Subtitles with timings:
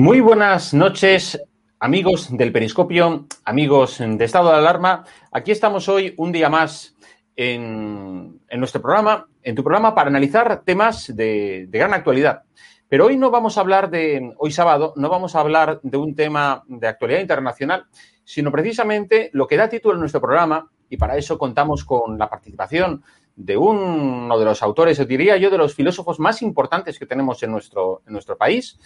[0.00, 1.38] Muy buenas noches,
[1.78, 5.04] amigos del Periscopio, amigos de Estado de Alarma.
[5.30, 6.96] Aquí estamos hoy un día más
[7.36, 12.44] en, nuestro programa, en tu programa, para analizar temas de, gran actualidad.
[12.88, 16.14] Pero hoy no vamos a hablar de, hoy sábado, no vamos a hablar de un
[16.14, 17.84] tema de actualidad internacional,
[18.24, 22.30] sino precisamente lo que da título a nuestro programa, y para eso contamos con la
[22.30, 23.04] participación
[23.36, 27.50] de uno de los autores, diría yo, de los filósofos más importantes que tenemos en
[27.52, 28.78] nuestro país,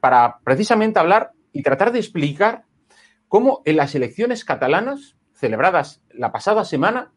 [0.00, 2.64] para precisamente hablar y tratar de explicar
[3.28, 7.12] cómo en las elecciones catalanas celebradas la pasada semana,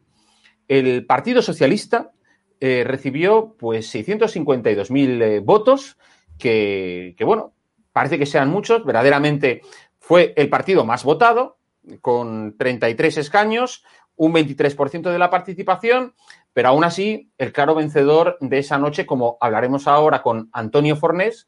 [0.67, 2.11] el Partido Socialista
[2.59, 5.97] eh, recibió pues 652.000 eh, votos,
[6.37, 7.53] que, que, bueno,
[7.91, 9.61] parece que sean muchos, verdaderamente
[9.99, 11.57] fue el partido más votado,
[12.01, 13.83] con 33 escaños,
[14.15, 16.13] un 23% de la participación,
[16.53, 21.47] pero aún así el claro vencedor de esa noche, como hablaremos ahora con Antonio Fornés,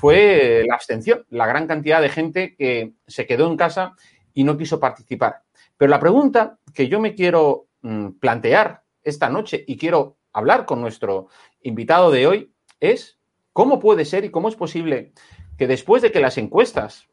[0.00, 3.94] fue la abstención, la gran cantidad de gente que se quedó en casa
[4.34, 5.42] y no quiso participar.
[5.76, 10.80] Pero la pregunta que yo me quiero mm, plantear esta noche y quiero hablar con
[10.80, 11.28] nuestro
[11.62, 13.18] invitado de hoy es
[13.52, 15.12] cómo puede ser y cómo es posible
[15.58, 17.08] que después de que las encuestas,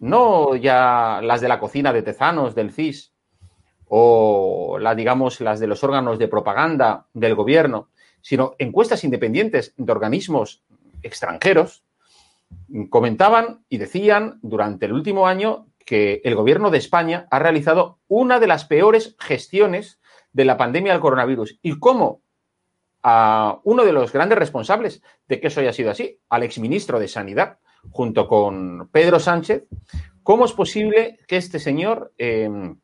[0.00, 3.12] no ya las de la cocina de Tezanos, del CIS,
[3.88, 7.90] o las, digamos, las de los órganos de propaganda del gobierno,
[8.20, 10.62] sino encuestas independientes de organismos
[11.02, 11.84] extranjeros,
[12.90, 18.40] comentaban y decían durante el último año que el gobierno de España ha realizado una
[18.40, 20.00] de las peores gestiones
[20.32, 21.58] de la pandemia del coronavirus.
[21.62, 22.22] ¿Y cómo?
[23.02, 27.08] A uno de los grandes responsables de que eso haya sido así, al exministro de
[27.08, 27.58] Sanidad,
[27.90, 29.64] junto con Pedro Sánchez,
[30.22, 32.78] ¿cómo es posible que este señor, em,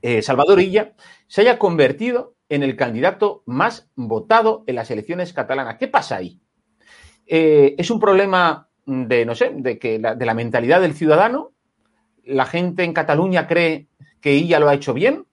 [0.00, 0.94] eh, Salvador Illa,
[1.26, 5.76] se haya convertido en el candidato más votado en las elecciones catalanas?
[5.76, 6.40] ¿Qué pasa ahí?
[7.26, 11.52] Eh, ¿Es un problema de, no sé, de que la, de la mentalidad del ciudadano.
[12.24, 13.88] La gente en Cataluña cree
[14.20, 15.26] que ella lo ha hecho bien.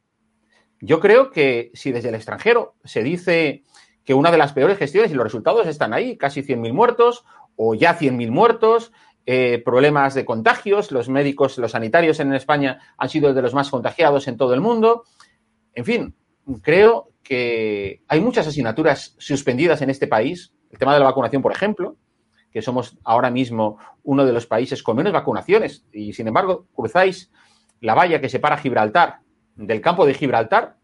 [0.81, 3.63] Yo creo que si desde el extranjero se dice
[4.03, 7.23] que una de las peores gestiones y los resultados están ahí, casi 100.000 muertos
[7.55, 8.91] o ya 100.000 muertos,
[9.25, 13.69] eh, problemas de contagios, los médicos, los sanitarios en España han sido de los más
[13.69, 15.03] contagiados en todo el mundo.
[15.73, 16.15] En fin,
[16.61, 20.53] creo que hay muchas asignaturas suspendidas en este país.
[20.69, 21.95] El tema de la vacunación, por ejemplo,
[22.53, 27.31] que somos ahora mismo uno de los países con menos vacunaciones y, sin embargo, cruzáis
[27.81, 29.19] la valla que separa Gibraltar
[29.55, 30.77] del campo de Gibraltar,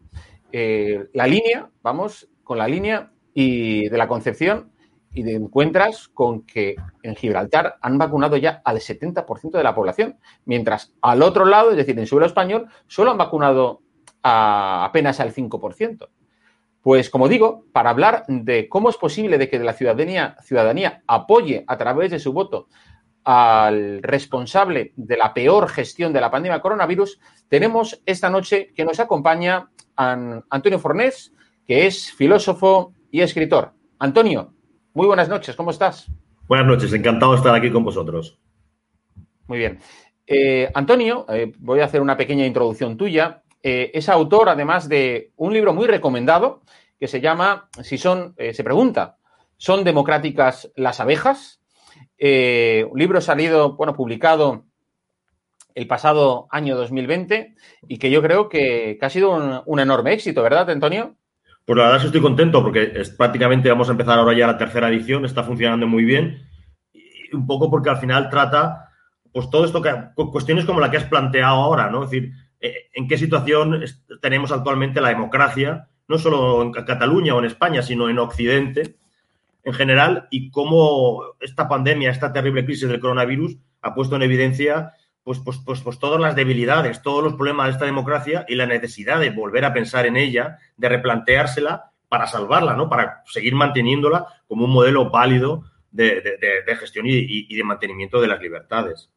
[0.52, 4.72] eh, la línea, vamos, con la línea y de la Concepción
[5.12, 10.18] y te encuentras con que en Gibraltar han vacunado ya al 70% de la población,
[10.44, 13.82] mientras al otro lado, es decir, en suelo español, solo han vacunado
[14.22, 16.08] a apenas al 5%.
[16.82, 21.64] Pues como digo, para hablar de cómo es posible de que la ciudadanía, ciudadanía apoye
[21.66, 22.68] a través de su voto
[23.24, 28.98] al responsable de la peor gestión de la pandemia coronavirus, tenemos esta noche que nos
[28.98, 31.34] acompaña Antonio Fornés,
[31.66, 33.74] que es filósofo y escritor.
[33.98, 34.54] Antonio,
[34.94, 36.10] muy buenas noches, ¿cómo estás?
[36.48, 38.38] Buenas noches, encantado de estar aquí con vosotros.
[39.46, 39.78] Muy bien.
[40.26, 43.42] Eh, Antonio, eh, voy a hacer una pequeña introducción tuya.
[43.62, 46.62] Eh, es autor, además, de un libro muy recomendado
[46.98, 49.16] que se llama, si son, se pregunta,
[49.56, 51.60] ¿son democráticas las abejas?
[52.22, 54.64] un libro salido, bueno, publicado
[55.74, 57.54] el pasado año 2020
[57.88, 61.16] y que yo creo que, ha sido un, enorme éxito, ¿verdad, Antonio?
[61.64, 64.46] Pues la verdad es que estoy contento porque es, prácticamente vamos a empezar ahora ya
[64.46, 66.42] la tercera edición, está funcionando muy bien
[66.92, 68.88] y un poco porque al final trata
[69.32, 72.02] pues todo esto que cuestiones como la que has planteado ahora, ¿no?
[72.02, 73.82] Es decir, eh, en qué situación
[74.20, 78.96] tenemos actualmente la democracia, no solo en Cataluña o en España, sino en Occidente
[79.64, 84.94] en general y cómo esta pandemia, esta terrible crisis del coronavirus ha puesto en evidencia
[85.22, 88.66] pues, pues, pues, pues todas las debilidades, todos los problemas de esta democracia y la
[88.66, 92.88] necesidad de volver a pensar en ella, de replanteársela para salvarla, ¿no?
[92.88, 96.38] Para seguir manteniéndola como un modelo válido de,
[96.78, 99.10] gestión y, de mantenimiento de las libertades.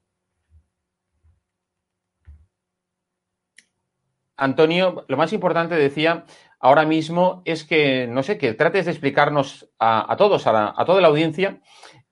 [4.37, 6.25] Antonio, lo más importante, decía,
[6.59, 11.07] ahora mismo es que, no sé, que trates de explicarnos a, todos, a, toda la
[11.07, 11.61] audiencia,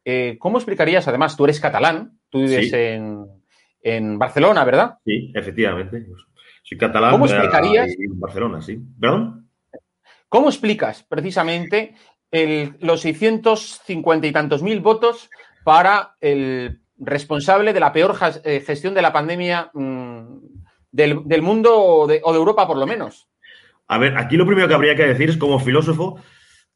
[0.06, 3.26] eh, ¿cómo explicarías, además, tú eres catalán, tú vives en,
[3.82, 4.98] en Barcelona, ¿verdad?
[5.06, 6.06] Sí, efectivamente.
[6.64, 7.12] Soy catalán.
[7.12, 7.90] ¿Cómo explicarías?
[7.98, 8.80] En Barcelona, sí.
[9.00, 9.50] ¿Perdón?
[10.30, 11.96] ¿Cómo explicas precisamente
[12.80, 15.30] los 650 y tantos mil votos
[15.66, 20.38] para el responsable de la peor eh, gestión de la pandemia mm,
[20.92, 23.28] del, mundo o de, o de Europa, por lo menos?
[23.88, 26.20] A ver, aquí lo primero que habría que decir es, como filósofo,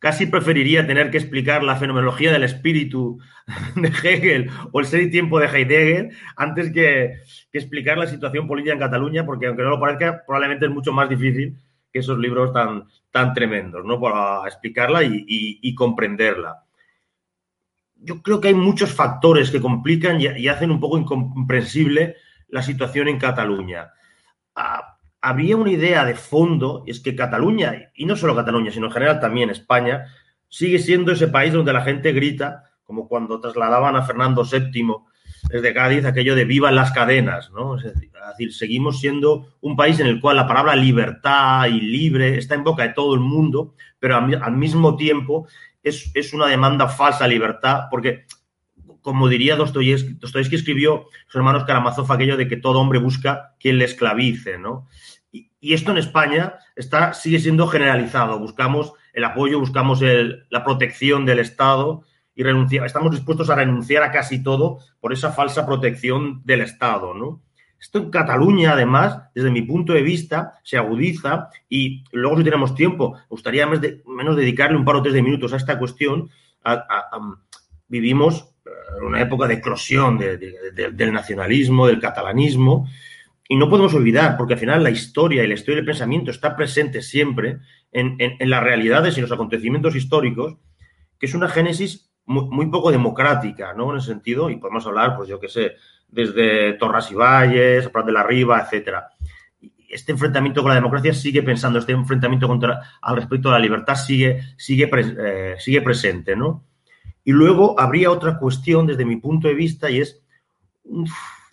[0.06, 3.18] Casi preferiría tener que explicar la fenomenología del espíritu
[3.76, 7.22] de Hegel o el ser y tiempo de Heidegger antes que,
[7.54, 11.10] explicar la situación política en Cataluña, porque aunque no lo parezca, probablemente es mucho más
[11.10, 11.58] difícil
[11.92, 14.00] que esos libros tan, tan tremendos, ¿no?
[14.00, 16.66] Para explicarla y, comprenderla.
[17.96, 22.18] Yo creo que hay muchos factores que complican y, y hacen un poco incomprensible
[22.50, 23.92] la situación en Cataluña.
[24.56, 28.92] Ah, había una idea de fondo, es que Cataluña, y no solo Cataluña, sino en
[28.92, 30.06] general también España,
[30.50, 34.96] sigue siendo ese país donde la gente grita, como cuando trasladaban a Fernando VII
[35.50, 37.78] desde Cádiz, aquello de vivan las cadenas, ¿no?
[37.78, 42.56] Es decir, seguimos siendo un país en el cual la palabra libertad y libre está
[42.56, 45.48] en boca de todo el mundo, pero al, mismo tiempo
[45.84, 48.26] es, es, una demanda falsa libertad, porque
[49.06, 53.78] como diría Dostoyevsky, Dostoyevsky escribió sus hermanos Karamazov aquello de que todo hombre busca quien
[53.78, 54.88] le esclavice, ¿no?
[55.32, 58.40] Y, esto en España está, sigue siendo generalizado.
[58.40, 62.02] Buscamos el apoyo, buscamos la protección del Estado
[62.34, 67.14] y renunciar, estamos dispuestos a renunciar a casi todo por esa falsa protección del Estado,
[67.14, 67.44] ¿no?
[67.80, 72.74] Esto en Cataluña, además, desde mi punto de vista, se agudiza y luego si tenemos
[72.74, 76.32] tiempo, me gustaría menos dedicarle un par o tres minutos a esta cuestión.
[77.88, 78.55] vivimos
[79.02, 82.88] una época de eclosión del nacionalismo, del catalanismo,
[83.48, 86.56] y no podemos olvidar, porque al final la historia y la historia del pensamiento está
[86.56, 87.60] presente siempre
[87.92, 90.58] en, las realidades y los acontecimientos históricos,
[91.20, 93.92] que es una génesis muy, poco democrática, ¿no?
[93.92, 95.76] En ese sentido, y podemos hablar, pues yo qué sé,
[96.08, 99.10] desde Torras y Valles, Prat de la Riva, etcétera.
[99.88, 103.96] Este enfrentamiento con la democracia sigue pensando, este enfrentamiento contra, al respecto de la libertad
[103.96, 106.64] sigue, sigue, eh, sigue presente, ¿no?
[107.26, 110.22] Y luego habría otra cuestión desde mi punto de vista y es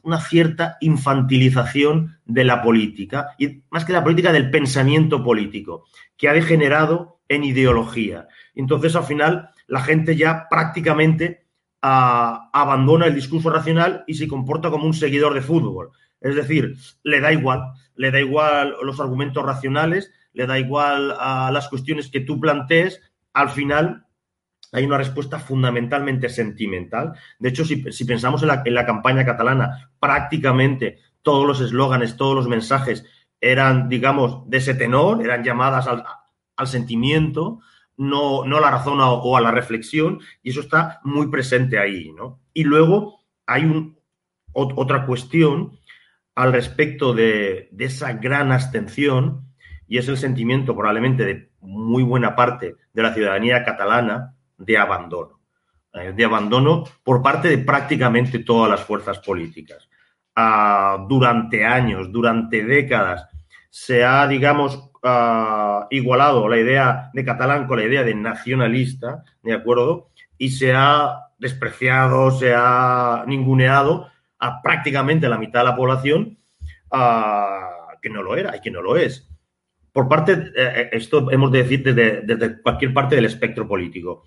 [0.02, 5.87] una cierta infantilización de la política, y más que la política, del pensamiento político,
[6.17, 8.29] que ha degenerado en ideología.
[8.55, 11.47] Entonces, al final, la gente ya prácticamente
[11.81, 15.91] ah, abandona el discurso racional y se comporta como un seguidor de fútbol.
[16.21, 21.50] Es decir, le da igual, le da igual los argumentos racionales, le da igual a
[21.50, 23.00] las cuestiones que tú plantees,
[23.33, 24.07] al final
[24.73, 27.12] hay una respuesta fundamentalmente sentimental.
[27.38, 33.05] De hecho, si, pensamos en la, campaña catalana, prácticamente todos los eslóganes, todos los mensajes
[33.41, 36.05] eran, digamos, de ese tenor, eran llamadas al,
[36.67, 37.61] sentimiento,
[37.97, 42.12] no, no, a la razón o, a la reflexión, y eso está muy presente ahí,
[42.12, 42.41] ¿no?
[42.55, 43.95] Y luego hay
[44.52, 45.79] otra cuestión
[46.35, 49.52] al respecto de, esa gran abstención,
[49.87, 55.40] y es el sentimiento probablemente de muy buena parte de la ciudadanía catalana de abandono,
[55.92, 59.88] eh, de abandono por parte de prácticamente todas las fuerzas políticas.
[60.35, 63.26] Ah, durante años, durante décadas,
[63.69, 69.54] se ha, digamos, ah, igualado la idea de catalán con la idea de nacionalista, ¿de
[69.54, 70.09] acuerdo?
[70.38, 76.38] Y se ha despreciado, se ha ninguneado a prácticamente la mitad de la población
[76.90, 79.32] ah, que no lo era y que no lo es.
[79.93, 84.25] Por parte, eh, eh, esto hemos de decir desde, desde cualquier parte del espectro político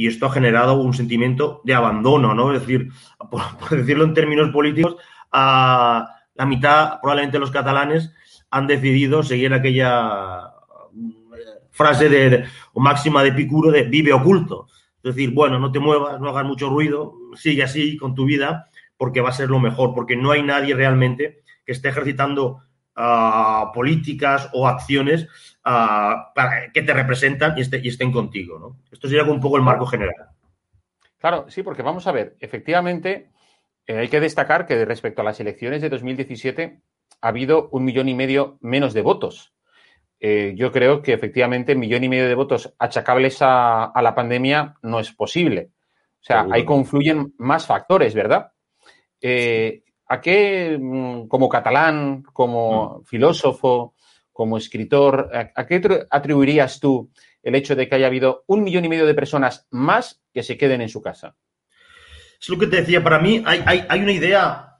[0.00, 2.54] y esto ha generado un sentimiento de abandono, ¿no?
[2.54, 2.90] Es decir,
[3.30, 4.96] por, decirlo en términos políticos,
[5.32, 8.10] a la mitad, probablemente los catalanes,
[8.50, 10.54] han decidido seguir aquella
[11.70, 14.68] frase de, o máxima de Picuro de vive oculto.
[15.02, 18.68] Es decir, bueno, no te muevas, no hagas mucho ruido, sigue así con tu vida,
[18.96, 22.62] porque va a ser lo mejor, porque no hay nadie realmente que esté ejercitando
[22.96, 25.24] uh, políticas o acciones
[25.64, 28.58] uh, para, que te representan y, este, y estén contigo.
[28.58, 28.78] ¿no?
[28.90, 30.14] Esto sería un poco el marco general.
[31.18, 33.30] Claro, sí, porque vamos a ver, efectivamente,
[33.86, 36.80] eh, hay que destacar que respecto a las elecciones de 2017
[37.20, 39.52] ha habido un millón y medio menos de votos.
[40.18, 44.14] Eh, yo creo que efectivamente un millón y medio de votos achacables a, a la
[44.14, 45.70] pandemia no es posible.
[46.20, 46.54] O sea, Seguro.
[46.54, 48.52] ahí confluyen más factores, ¿verdad?
[49.20, 49.82] Eh,
[50.12, 53.04] ¿A qué, mm, como catalán, como mm.
[53.04, 53.94] filósofo,
[54.32, 57.12] como escritor, a, a, qué atribuirías tú
[57.44, 60.58] el hecho de que haya habido un millón y medio de personas más que se
[60.58, 61.36] queden en su casa?
[62.40, 64.78] Es lo que te decía, para mí hay, hay, hay una idea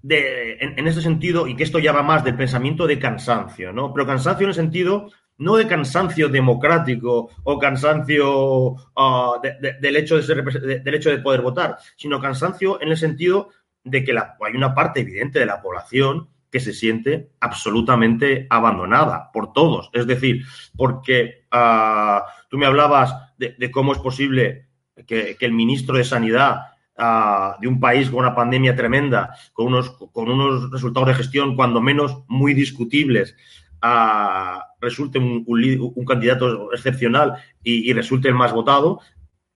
[0.00, 3.74] de, en, en, ese sentido, y que esto ya va más del pensamiento de cansancio,
[3.74, 3.92] ¿no?
[3.92, 9.96] Pero cansancio en el sentido no de cansancio democrático o cansancio uh, de, de, del,
[9.96, 13.50] hecho de ser, del hecho de poder votar, sino cansancio en el sentido
[13.84, 19.30] de que la, hay una parte evidente de la población que se siente absolutamente abandonada
[19.32, 19.88] por todos.
[19.94, 20.44] Es decir,
[20.76, 22.20] porque uh,
[22.50, 24.68] tú me hablabas de, cómo es posible
[25.06, 26.60] que, el ministro de Sanidad
[26.98, 31.56] uh, de un país con una pandemia tremenda, con unos, con unos resultados de gestión
[31.56, 33.34] cuando menos muy discutibles,
[33.82, 39.00] uh, resulte un, un, un, candidato excepcional y, y, resulte el más votado,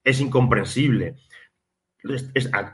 [0.02, 1.16] es incomprensible.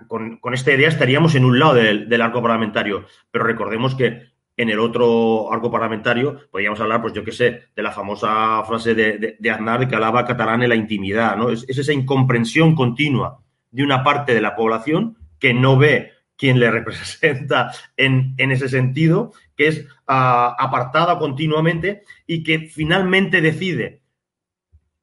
[0.08, 4.32] Con, con, esta idea estaríamos en un lado del, del arco parlamentario, pero recordemos que
[4.56, 8.94] en el otro arco parlamentario podríamos hablar, pues yo qué sé, de la famosa frase
[8.94, 11.50] de, de, de Aznar que hablaba catalán en la intimidad, ¿no?
[11.50, 16.60] Es, es esa incomprensión continua de una parte de la población que no ve quién
[16.60, 24.02] le representa en, en ese sentido, que es apartada continuamente y que finalmente decide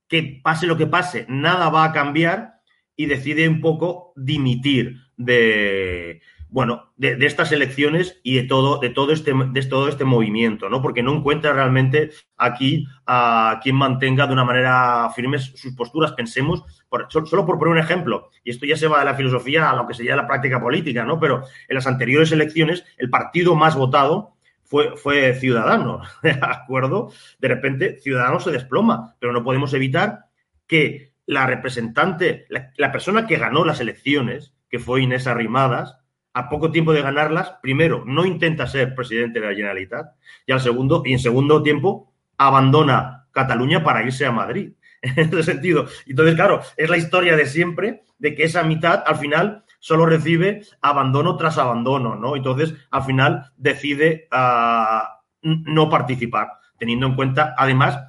[0.08, 2.59] que pase lo que pase, nada va a cambiar
[3.00, 9.14] y decide un poco dimitir de, bueno, de, estas elecciones y de todo, de todo
[9.14, 10.82] este, de todo este movimiento, ¿no?
[10.82, 16.12] Porque no encuentra realmente aquí a quien mantenga de una manera firme sus posturas.
[16.12, 16.66] Pensemos,
[17.08, 19.88] solo por poner un ejemplo, y esto ya se va de la filosofía a lo
[19.88, 21.22] que sería la práctica política, ¿no?
[21.22, 24.34] Pero en las anteriores elecciones, el partido más votado
[24.66, 27.14] fue, fue Ciudadanos, ¿de acuerdo?
[27.40, 30.26] De repente, Ciudadanos se desploma, pero no podemos evitar
[30.68, 35.96] que la representante, la, persona que ganó las elecciones, que fue Inés Arrimadas,
[36.34, 40.08] a poco tiempo de ganarlas, primero, no intenta ser presidente de la Generalitat
[40.48, 44.74] y al segundo, y en segundo tiempo, abandona Cataluña para irse a Madrid.
[45.02, 45.86] En ese sentido.
[46.08, 50.64] Entonces, claro, es la historia de siempre de que esa mitad al final solo recibe
[50.82, 52.36] abandono tras abandono, ¿no?
[52.36, 55.04] Entonces, al final decide uh,
[55.44, 58.00] no participar, teniendo en cuenta, además,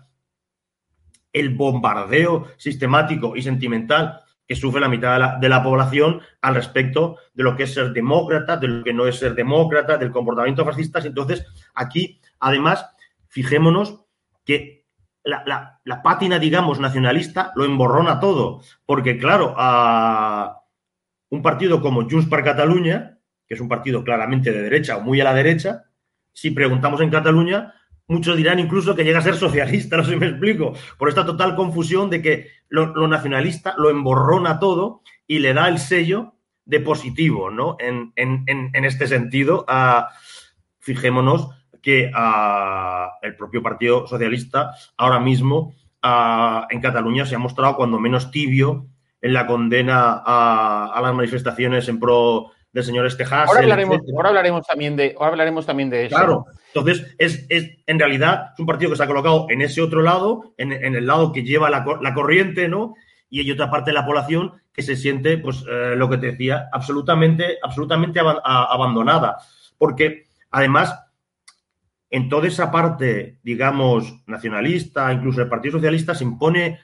[1.32, 6.56] el bombardeo sistemático y sentimental que sufre la mitad de la, de la, población al
[6.56, 10.10] respecto de lo que es ser demócrata, de lo que no es ser demócrata, del
[10.10, 10.98] comportamiento fascista.
[10.98, 12.84] Entonces, aquí, además,
[13.28, 14.00] fijémonos
[14.44, 14.80] que
[15.22, 20.62] la, pátina, digamos, nacionalista lo emborrona todo, porque, claro, a
[21.30, 25.20] un partido como Junts per Catalunya, que es un partido claramente de derecha o muy
[25.20, 25.84] a la derecha,
[26.32, 27.74] si preguntamos en Cataluña,
[28.10, 31.24] muchos dirán incluso que llega a ser socialista, no sé si me explico, por esta
[31.24, 36.80] total confusión de que lo, nacionalista lo emborrona todo y le da el sello de
[36.80, 37.76] positivo, ¿no?
[37.78, 39.64] En, en, en, este sentido,
[40.78, 41.50] fijémonos
[41.82, 42.10] que
[43.22, 48.86] el propio Partido Socialista ahora mismo en Cataluña se ha mostrado cuando menos tibio
[49.20, 53.48] en la condena a las manifestaciones en pro del señor Estejas.
[53.48, 56.16] Ahora hablaremos, ahora hablaremos también de, ahora hablaremos también de eso.
[56.16, 59.82] Claro, entonces es, es, en realidad es un partido que se ha colocado en ese
[59.82, 62.94] otro lado, en, en el lado que lleva la, la, corriente, ¿no?
[63.28, 66.26] Y hay otra parte de la población que se siente, pues, eh, lo que te
[66.28, 69.38] decía, absolutamente, absolutamente ab abandonada.
[69.78, 70.94] Porque, además,
[72.10, 76.80] en toda esa parte, digamos, nacionalista, incluso el Partido Socialista, se impone,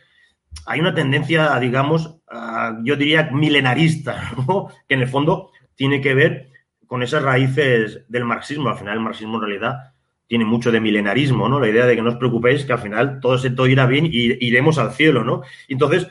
[0.66, 4.69] hay una tendencia, digamos, uh, yo diría milenarista, ¿no?
[4.88, 6.50] Que en el fondo tiene que ver
[6.87, 8.68] con esas raíces del marxismo.
[8.68, 9.92] Al final, el marxismo en realidad
[10.26, 11.61] tiene mucho de milenarismo, ¿no?
[11.61, 14.06] La idea de que no os preocupéis, que al final todo, se, todo irá bien
[14.06, 15.42] y iremos al cielo, ¿no?
[15.68, 16.09] Entonces,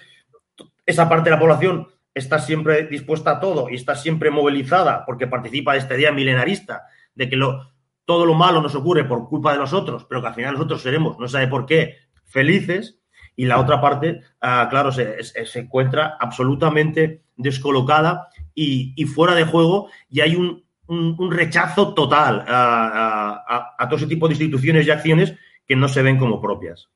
[0.85, 5.27] esa parte de la población está siempre dispuesta a todo y está siempre movilizada porque
[5.27, 7.71] participa de esta idea milenarista de que lo,
[8.05, 11.19] todo lo malo nos ocurre por culpa de nosotros, pero que al final nosotros seremos,
[11.19, 12.99] no sabe por qué, felices.
[13.37, 19.89] Y la otra parte, uh, claro, se encuentra absolutamente descolocada y, y, fuera de juego
[20.09, 25.35] y hay un, un, rechazo total a, todo ese tipo de instituciones y acciones
[25.67, 26.89] que no se ven como propias.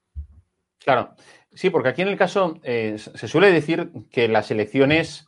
[0.80, 1.16] Claro,
[1.54, 5.28] sí, porque aquí en el caso eh, se suele decir que las elecciones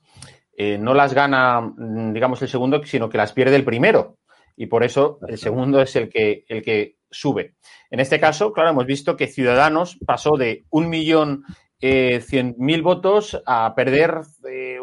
[0.57, 4.17] eh, no las gana, mm, digamos, el segundo, sino que las pierde el primero.
[4.55, 7.55] Y por eso el segundo es el que, el que sube.
[7.89, 11.43] En este caso, claro, hemos visto que Ciudadanos pasó de un millón
[11.81, 14.21] eh, cien mil votos a perder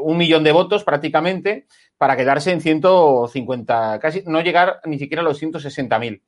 [0.00, 1.67] un millón de votos prácticamente
[1.99, 6.23] para quedarse en 150, casi no llegar ni siquiera a los 160.000.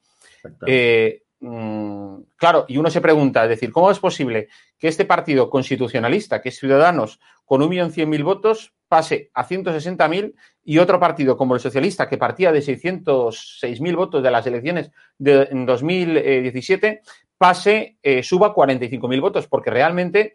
[0.67, 4.49] Eh, mm, claro, y uno se pregunta, es decir, ¿cómo es posible
[4.79, 10.35] que este partido constitucionalista, que es Ciudadanos, con 1.100.000 votos, pase a 160.000
[10.65, 15.47] y otro partido como el socialista, que partía de 606.000 votos de las elecciones de
[15.53, 17.03] 2017,
[17.39, 19.47] pase, eh, suba a 45.000 votos?
[19.47, 20.35] Porque realmente,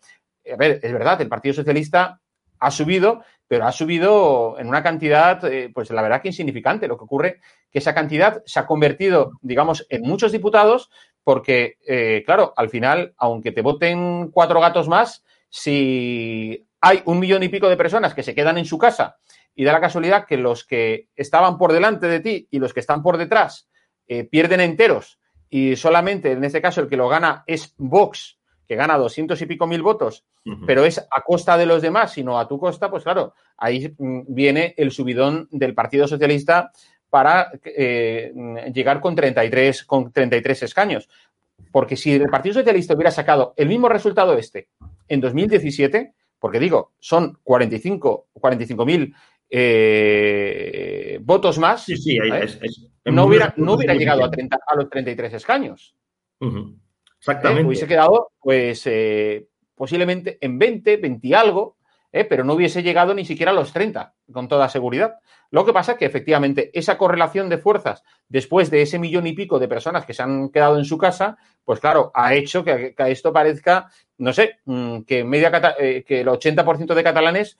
[0.51, 2.21] a ver, es verdad, el Partido Socialista
[2.59, 6.87] ha subido, pero ha subido en una cantidad, eh, pues la verdad que insignificante.
[6.87, 10.89] Lo que ocurre que esa cantidad se ha convertido, digamos, en muchos diputados,
[11.23, 17.43] porque, eh, claro, al final, aunque te voten cuatro gatos más, si hay un millón
[17.43, 19.17] y pico de personas que se quedan en su casa
[19.55, 22.81] y da la casualidad que los que estaban por delante de ti y los que
[22.81, 23.69] están por detrás
[24.07, 28.37] eh, pierden enteros y solamente en este caso el que lo gana es Vox
[28.67, 30.25] que gana doscientos y pico mil votos,
[30.65, 34.21] pero es a costa de los demás, sino a tu costa, pues claro, ahí mm,
[34.27, 36.71] viene el subidón del Partido Socialista
[37.09, 38.33] para eh,
[38.73, 41.09] llegar con 33, con 33 escaños.
[41.71, 44.69] Porque si el Partido Socialista hubiera sacado el mismo resultado este
[45.07, 48.27] en 2017, porque digo, son 45
[48.85, 49.15] mil
[49.49, 51.85] eh, votos más,
[53.05, 55.95] no hubiera, no hubiera llegado a, 30, a los 33 escaños.
[57.19, 57.61] Exactamente.
[57.61, 57.65] ¿eh?
[57.65, 61.77] Hubiese quedado, pues, eh, posiblemente en 20, 20 y algo,
[62.11, 62.25] ¿eh?
[62.25, 65.15] pero no hubiese llegado ni siquiera a los 30, con toda seguridad.
[65.51, 69.33] Lo que pasa es que efectivamente esa correlación de fuerzas después de ese millón y
[69.33, 72.95] pico de personas que se han quedado en su casa, pues claro, ha hecho que,
[72.97, 77.57] esto parezca, no sé, mm, que, media, que el 80% de catalanes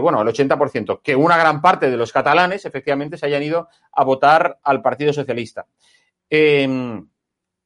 [0.00, 4.04] bueno, el 80%, que una gran parte de los catalanes efectivamente se hayan ido a
[4.04, 5.66] votar al Partido Socialista.
[6.30, 7.06] Em,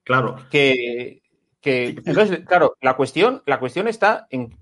[0.04, 0.36] Claro.
[0.50, 1.22] Que,
[1.62, 4.56] entonces, claro, la cuestión, la cuestión está en,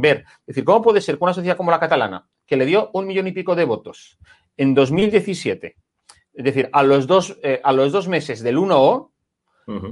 [0.00, 2.90] ver, es decir, ¿cómo puede ser que una sociedad como la catalana, que le dio
[2.92, 4.18] un millón y pico de votos
[4.56, 5.76] en 2017,
[6.34, 9.10] es decir, a los dos, eh, a los dos meses del 1O,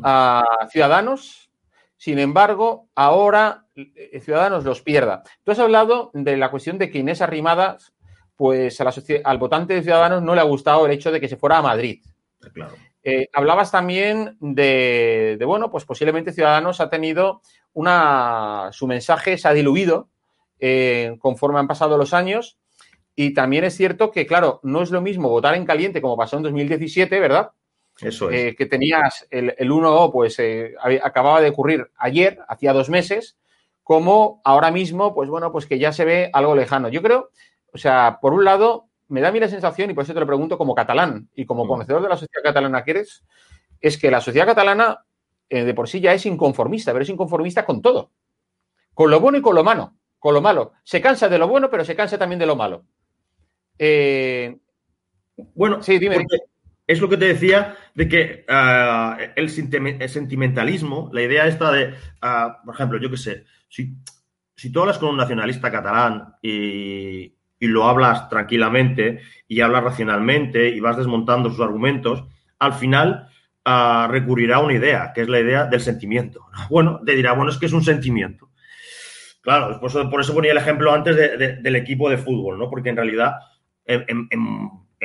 [0.05, 1.51] a Ciudadanos,
[1.97, 5.23] sin embargo, ahora eh, Ciudadanos los pierda.
[5.43, 7.95] Tú has hablado de la cuestión de que Inés Arrimadas,
[8.37, 8.93] pues a la
[9.25, 11.63] al votante de Ciudadanos no le ha gustado el hecho de que se fuera a
[11.63, 12.05] Madrid.
[12.53, 12.75] Claro.
[13.07, 17.43] Eh, hablabas también de, bueno, pues posiblemente Ciudadanos ha tenido
[17.75, 20.09] una, su mensaje se ha diluido
[20.59, 22.57] eh, conforme han pasado los años
[23.15, 26.39] y también es cierto que, claro, no es lo mismo votar en caliente como pasó
[26.39, 27.51] en 2017, ¿verdad?
[28.01, 28.37] Eso es.
[28.37, 30.39] Eh, que tenías el, el 1O, pues
[31.03, 33.37] acababa de ocurrir ayer, hacía dos meses,
[33.83, 36.89] como ahora mismo, pues bueno, pues que ya se ve algo lejano.
[36.89, 37.31] Yo creo,
[37.73, 40.19] o sea, por un lado, me da a mí la sensación, y por eso te
[40.19, 41.69] lo pregunto como catalán y como mm.
[41.69, 43.25] conocedor de la sociedad catalana que eres,
[43.81, 45.05] es que la sociedad catalana
[45.49, 48.11] eh, de por sí ya es inconformista, pero es inconformista con todo.
[48.93, 49.95] Con lo bueno y con lo malo.
[50.19, 50.73] Con lo malo.
[50.83, 52.87] Se cansa de lo bueno, pero se cansa también de lo malo.
[53.79, 54.59] Eh,
[55.55, 56.27] bueno, sí, dime.
[56.85, 62.63] Es lo que te decía de que ah, el, sentimentalismo, la idea esta de, ah,
[62.65, 63.95] por ejemplo, yo qué sé, si,
[64.57, 67.34] si tú hablas con un nacionalista catalán y,
[67.65, 72.25] y lo hablas tranquilamente y hablas racionalmente y vas desmontando sus argumentos,
[72.59, 73.29] al final
[73.65, 76.45] uh, recurrirá a una idea, que es la idea del sentimiento.
[76.69, 78.51] Bueno, te dirá, bueno, es que es un sentimiento.
[79.41, 82.69] Claro, por eso, por eso ponía el ejemplo antes del equipo de fútbol, ¿no?
[82.69, 83.37] Porque en realidad,
[83.87, 84.29] en,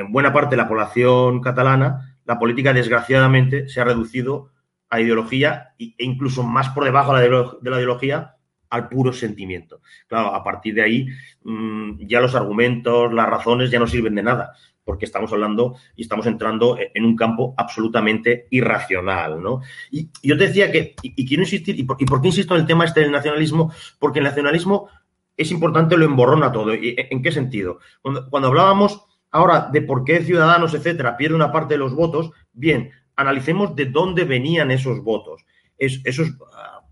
[0.10, 4.52] buena parte de la población catalana, la política desgraciadamente se ha reducido
[4.90, 8.36] a ideología e incluso más por debajo de la ideología
[8.70, 9.82] al puro sentimiento.
[10.08, 11.08] Claro, a partir de ahí
[11.44, 14.54] mm, ya los argumentos, las razones ya no sirven de nada,
[14.84, 19.62] porque estamos hablando y estamos entrando e, en un campo absolutamente irracional, ¿no?
[19.92, 22.86] Y, yo te decía que, y, quiero insistir, y por, qué insisto en el tema
[22.86, 23.72] este del nacionalismo?
[24.00, 24.90] Porque el nacionalismo
[25.36, 26.74] es importante, lo emborrona todo.
[26.74, 27.80] ¿Y ¿En qué sentido?
[28.02, 32.32] Cuando, cuando hablábamos ahora de por qué Ciudadanos, etcétera, pierde una parte de los votos,
[32.52, 35.46] bien, analicemos de dónde venían esos votos.
[35.78, 36.34] Es, esos,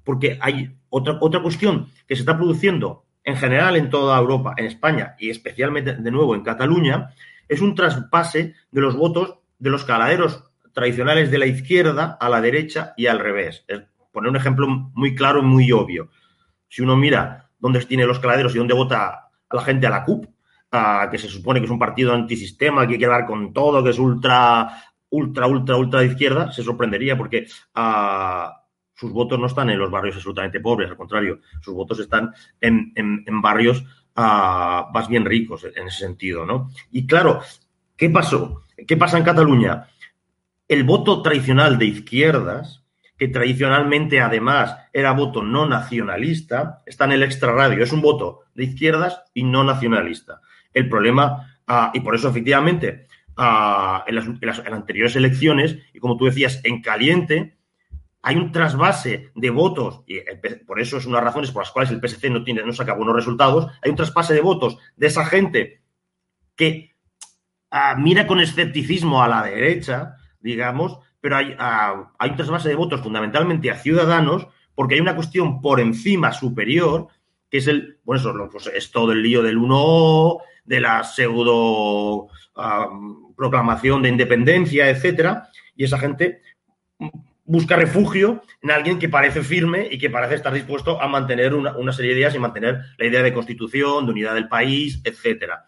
[0.08, 4.65] porque hay otra, otra cuestión que se está produciendo en general en toda Europa, en
[4.65, 7.10] España y especialmente de nuevo en Cataluña,
[7.50, 12.39] es un traspase de los votos de los caladeros tradicionales de la izquierda a la
[12.39, 13.65] derecha y al revés.
[13.67, 13.82] Es
[14.13, 16.10] poner un ejemplo muy claro y muy obvio.
[16.70, 20.06] Si uno mira dónde tiene los caladeros y dónde vota a la gente a la
[20.06, 20.26] CUP,
[21.12, 24.00] que se supone que es un partido antisistema, que quiere dar con todo, que es
[24.00, 27.46] ultra, ultra, ultra, ultra de izquierda, se sorprendería porque
[28.97, 32.93] sus votos no están en los barrios absolutamente pobres, al contrario, sus votos están en,
[33.41, 36.71] barrios más bien ricos en ese sentido, ¿no?
[36.91, 37.41] Y claro,
[37.95, 38.63] ¿qué pasó?
[38.88, 39.88] ¿Qué pasa en Cataluña?
[40.67, 42.83] El voto tradicional de izquierdas,
[43.17, 48.65] que tradicionalmente además era voto no nacionalista, está en el extrarradio, es un voto de
[48.65, 50.41] izquierdas y no nacionalista.
[50.73, 56.25] El problema, ah, y por eso efectivamente, ah, en, las, anteriores elecciones, y como tú
[56.25, 57.57] decías, en caliente,
[58.21, 60.19] hay un trasvase de votos, y
[60.65, 62.73] por eso es una de las razones por las cuales el PSC no, tiene, no
[62.73, 65.82] saca buenos resultados, hay un trasvase de votos de esa gente
[66.56, 66.95] que
[67.71, 72.75] ah, mira con escepticismo a la derecha, digamos, pero hay, ah, hay un trasvase de
[72.75, 77.08] votos fundamentalmente a ciudadanos porque hay una cuestión por encima superior,
[77.49, 82.27] que es el, bueno, eso pues es todo el lío del 1 de la pseudo
[82.56, 82.89] ah,
[83.36, 86.41] proclamación de independencia, etcétera, y esa gente
[87.47, 91.93] busca refugio en alguien que parece firme y que parece estar dispuesto a mantener una,
[91.93, 95.65] serie de ideas y mantener la idea de constitución, de unidad del país, etcétera.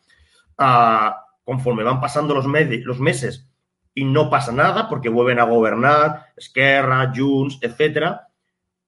[0.58, 3.50] Ah, conforme van pasando los, los, meses
[3.96, 8.28] y no pasa nada porque vuelven a gobernar, Esquerra, Junts, etcétera,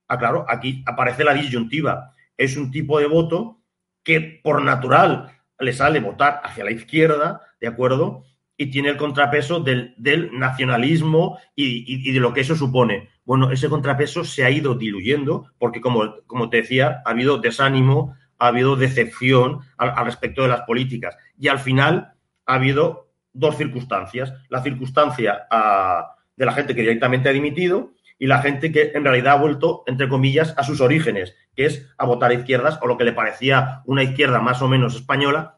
[0.09, 2.13] ah, claro, aquí aparece la disyuntiva.
[2.37, 3.61] Es un tipo de voto
[4.03, 8.25] que por natural le sale votar hacia la izquierda, ¿de acuerdo?
[8.61, 9.95] Y tiene el contrapeso del,
[10.33, 13.09] nacionalismo y, de lo que eso supone.
[13.25, 16.21] Bueno, ese contrapeso se ha ido diluyendo porque, como,
[16.51, 21.57] te decía, ha habido desánimo, ha habido decepción al, respecto de las políticas y al
[21.57, 22.13] final
[22.45, 24.31] ha habido dos circunstancias.
[24.49, 29.03] La circunstancia ah, de la gente que directamente ha dimitido y la gente que en
[29.03, 32.85] realidad ha vuelto, entre comillas, a sus orígenes, que es a votar a izquierdas o
[32.85, 35.57] lo que le parecía una izquierda más o menos española,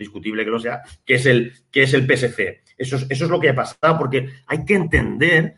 [0.00, 2.62] discutible que lo sea, que es el, que es el PSC.
[2.76, 5.56] Eso es, eso es lo que ha pasado, porque hay que entender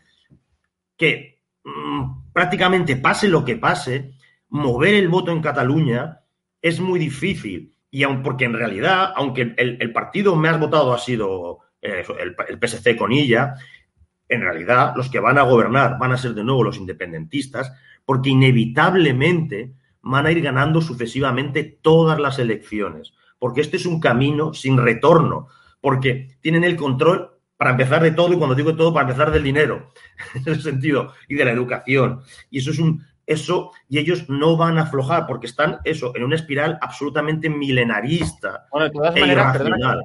[0.95, 4.11] que mm, prácticamente pase lo que pase,
[4.49, 6.19] mover el voto en Cataluña
[6.61, 7.73] es muy difícil.
[7.89, 12.59] Y aun porque en realidad, aunque el, partido más votado ha sido eh, el, el
[12.59, 13.55] PSC con ella,
[14.27, 17.71] en realidad los que van a gobernar van a ser de nuevo los independentistas,
[18.03, 24.53] porque inevitablemente van a ir ganando sucesivamente todas las elecciones porque este es un camino
[24.53, 25.49] sin retorno,
[25.81, 29.43] porque tienen el control para empezar de todo, y cuando digo todo, para empezar del
[29.43, 29.91] dinero,
[30.33, 32.21] en ese sentido, y de la educación.
[32.49, 36.23] Y eso es un, eso, y ellos no van a aflojar, porque están, eso, en
[36.23, 38.65] una espiral absolutamente milenarista.
[38.71, 39.97] Bueno, de todas e maneras, perdona,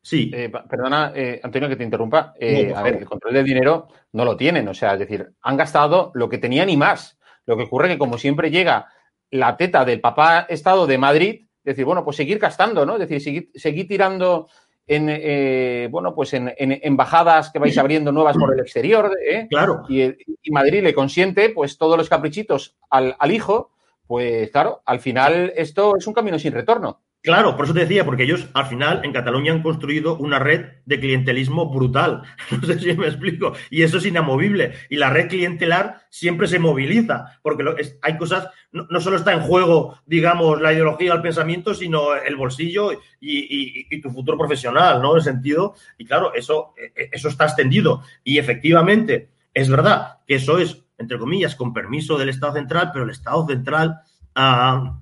[0.00, 0.30] sí.
[0.32, 2.32] Eh, perdona eh, Antonio, que te interrumpa.
[2.40, 5.58] Eh, a ver, el control del dinero no lo tienen, o sea, es decir, han
[5.58, 7.18] gastado lo que tenían y más.
[7.44, 8.86] Lo que ocurre es que, como siempre llega
[9.30, 12.96] la teta del papá Estado de Madrid, decir, bueno, pues seguir gastando, ¿no?
[12.96, 14.48] Es decir, seguir, tirando
[14.86, 19.46] en, eh, bueno, pues en, embajadas que vais abriendo nuevas por el exterior, ¿eh?
[19.50, 19.82] Claro.
[19.88, 20.14] Y,
[20.50, 23.70] Madrid le consiente, pues, todos los caprichitos al, al hijo,
[24.06, 27.00] pues, claro, al final esto es un camino sin retorno.
[27.20, 30.66] Claro, por eso te decía, porque ellos al final en Cataluña han construido una red
[30.84, 32.22] de clientelismo brutal.
[32.50, 33.54] No sé si me explico.
[33.70, 34.72] Y eso es inamovible.
[34.88, 37.64] Y la red clientelar siempre se moviliza, porque
[38.02, 42.92] hay cosas, no, solo está en juego, digamos, la ideología, el pensamiento, sino el bolsillo
[43.20, 45.16] y, tu futuro profesional, ¿no?
[45.16, 45.74] En sentido.
[45.98, 48.02] Y claro, eso, e, eso está extendido.
[48.22, 53.04] Y efectivamente, es verdad que eso es, entre comillas, con permiso del Estado central, pero
[53.04, 54.02] el Estado central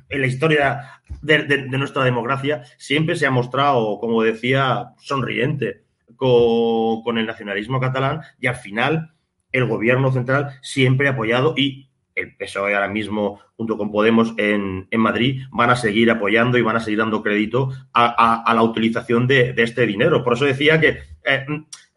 [0.08, 5.82] en la historia de, nuestra democracia siempre se ha mostrado, como decía, sonriente
[6.16, 9.12] con, el nacionalismo catalán y al final
[9.52, 14.88] el gobierno central siempre ha apoyado y el PSOE ahora mismo, junto con Podemos en,
[14.96, 19.54] Madrid, van a seguir apoyando y van a seguir dando crédito a, la utilización de,
[19.58, 20.24] este dinero.
[20.24, 21.46] Por eso decía que, eh,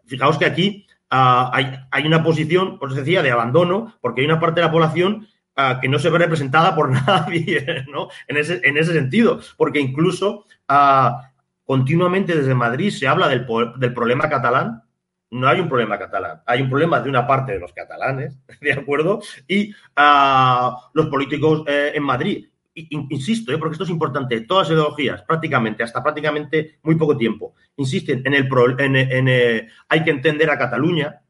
[0.07, 4.41] fijaos que aquí ah, hay, hay, una posición, eso decía, de abandono, porque hay una
[4.41, 5.25] parte de la población
[5.81, 8.09] que no se ve representada por nadie, ¿no?
[8.27, 10.45] En ese, en ese sentido, porque incluso
[11.63, 13.45] continuamente desde Madrid se habla del,
[13.77, 14.83] del problema catalán,
[15.31, 18.73] no hay un problema catalán, hay un problema de una parte de los catalanes, ¿de
[18.73, 19.21] acuerdo?
[19.47, 19.73] Y
[20.93, 25.83] los políticos eh, en Madrid, insisto, eh, porque esto es importante, todas las ideologías, prácticamente,
[25.83, 31.21] hasta prácticamente muy poco tiempo, insisten en el, en, en, hay que entender a Cataluña.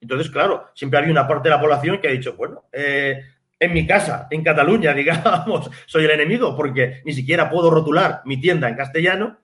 [0.00, 3.20] Entonces, claro, siempre había una parte de la población que ha dicho, bueno, eh,
[3.60, 8.40] en mi casa, en Cataluña, digamos, soy el enemigo porque ni siquiera puedo rotular mi
[8.40, 9.38] tienda en castellano,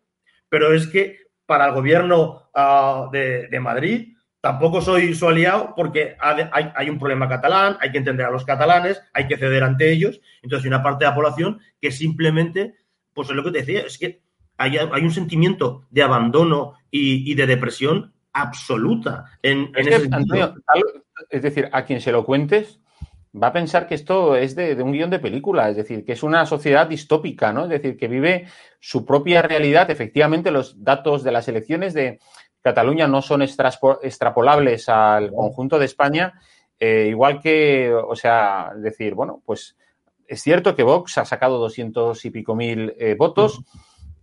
[0.48, 6.90] pero es que para el gobierno ah, de, Madrid tampoco soy su aliado porque hay,
[6.90, 10.20] un problema catalán, hay que entender a los catalanes, hay que ceder ante ellos.
[10.42, 12.74] Entonces hay una parte de la población que simplemente,
[13.14, 14.20] pues es lo que te decía, es que
[14.58, 20.54] hay, un sentimiento de abandono y, de depresión absoluta en, ese Antonio,
[21.30, 22.80] es decir, a quien se lo cuentes
[23.40, 26.22] va a pensar que esto es de, un guion de película, es decir, que es
[26.22, 27.64] una sociedad distópica, ¿no?
[27.64, 28.46] Es decir, que vive
[28.78, 29.90] su propia realidad.
[29.90, 32.20] Efectivamente, los datos de las elecciones de
[32.62, 36.34] Cataluña no son extrapolables al conjunto de España,
[36.78, 39.76] eh, igual que, o sea, decir, bueno, pues
[40.26, 43.62] es cierto que Vox ha sacado doscientos y pico mil eh, votos,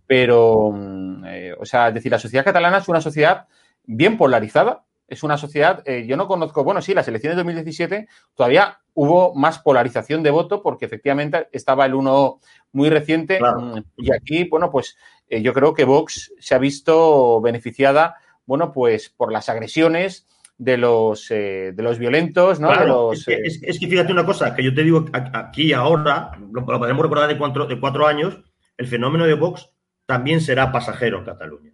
[0.06, 3.46] pero, mm, eh, o sea, es decir, la sociedad catalana es una sociedad
[3.84, 8.08] bien polarizada, es una sociedad, eh, yo no conozco, bueno, sí, las elecciones de 2017
[8.34, 12.40] todavía hubo más polarización de voto porque efectivamente estaba el uno
[12.72, 14.96] muy reciente mm, y aquí, bueno, pues
[15.28, 20.26] yo creo que Vox se ha visto beneficiada, bueno, pues por las agresiones,
[20.62, 23.12] de los, eh, de los violentos, ¿no?
[23.12, 27.02] es, que, es, que, fíjate una cosa, que yo te digo aquí ahora, lo, podemos
[27.02, 28.38] recordar de cuatro, de cuatro años,
[28.76, 29.70] el fenómeno de Vox
[30.06, 31.72] también será pasajero en Cataluña.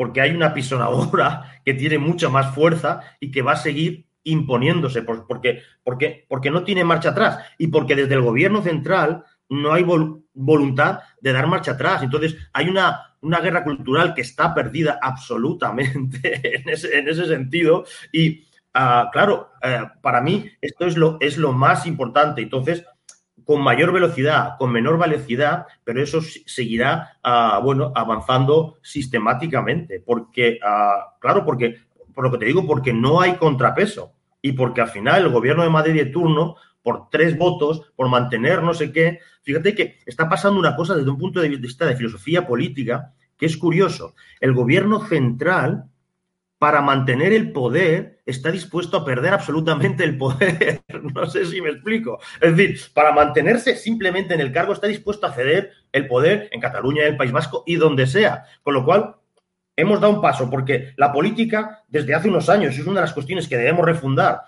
[0.00, 5.02] Porque hay una pisonadora que tiene mucha más fuerza y que va a seguir imponiéndose,
[5.02, 9.84] porque, porque, porque no tiene marcha atrás y porque desde el gobierno central no hay
[10.32, 12.02] voluntad de dar marcha atrás.
[12.02, 17.84] Entonces, hay una, una guerra cultural que está perdida absolutamente en ese, en ese sentido.
[18.10, 22.40] Y, ah, claro, eh, para mí esto es lo, es lo más importante.
[22.40, 22.86] Entonces,
[23.50, 29.98] con mayor velocidad, con menor velocidad, pero eso seguirá, ah, bueno, avanzando sistemáticamente.
[29.98, 31.80] Porque, ah, claro, porque,
[32.14, 34.12] por lo que te digo, porque no hay contrapeso.
[34.40, 38.62] Y porque al final el gobierno de Madrid de turno por tres votos, por mantener
[38.62, 39.18] no sé qué.
[39.42, 43.46] Fíjate que está pasando una cosa desde un punto de vista de filosofía política que
[43.46, 44.14] es curioso.
[44.38, 45.86] El gobierno central,
[46.60, 50.82] para mantener el poder, está dispuesto a perder absolutamente el poder.
[51.14, 52.20] no sé si me explico.
[52.38, 56.60] Es decir, para mantenerse simplemente en el cargo, está dispuesto a ceder el poder en
[56.60, 58.44] Cataluña, en el País Vasco y donde sea.
[58.62, 59.16] Con lo cual,
[59.74, 63.14] hemos dado un paso, porque la política, desde hace unos años, es una de las
[63.14, 64.42] cuestiones que debemos refundar,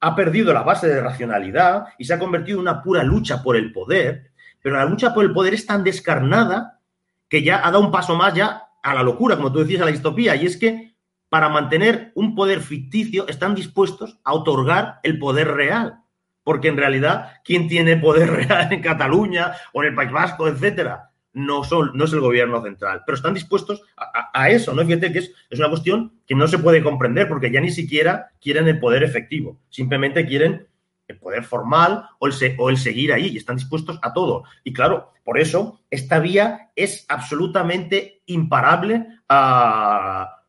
[0.00, 3.56] ha perdido la base de racionalidad y se ha convertido en una pura lucha por
[3.56, 4.30] el poder,
[4.62, 6.80] pero la lucha por el poder es tan descarnada
[7.28, 9.84] que ya ha dado un paso más ya a la locura, como tú decías, a
[9.84, 10.91] la distopía, y es que
[11.32, 16.02] para mantener un poder ficticio están dispuestos a otorgar el poder real,
[16.44, 21.08] porque en realidad, ¿quién tiene poder real en Cataluña o en el País Vasco, etcétera?
[21.32, 24.84] no, es el gobierno central, pero están dispuestos a, eso, ¿no?
[24.84, 28.32] Fíjate que es, es, una cuestión que no se puede comprender porque ya ni siquiera
[28.38, 30.68] quieren el poder efectivo, simplemente quieren
[31.08, 34.44] el poder formal o el, o el seguir ahí y están dispuestos a todo.
[34.64, 40.41] Y claro, por eso esta vía es absolutamente imparable a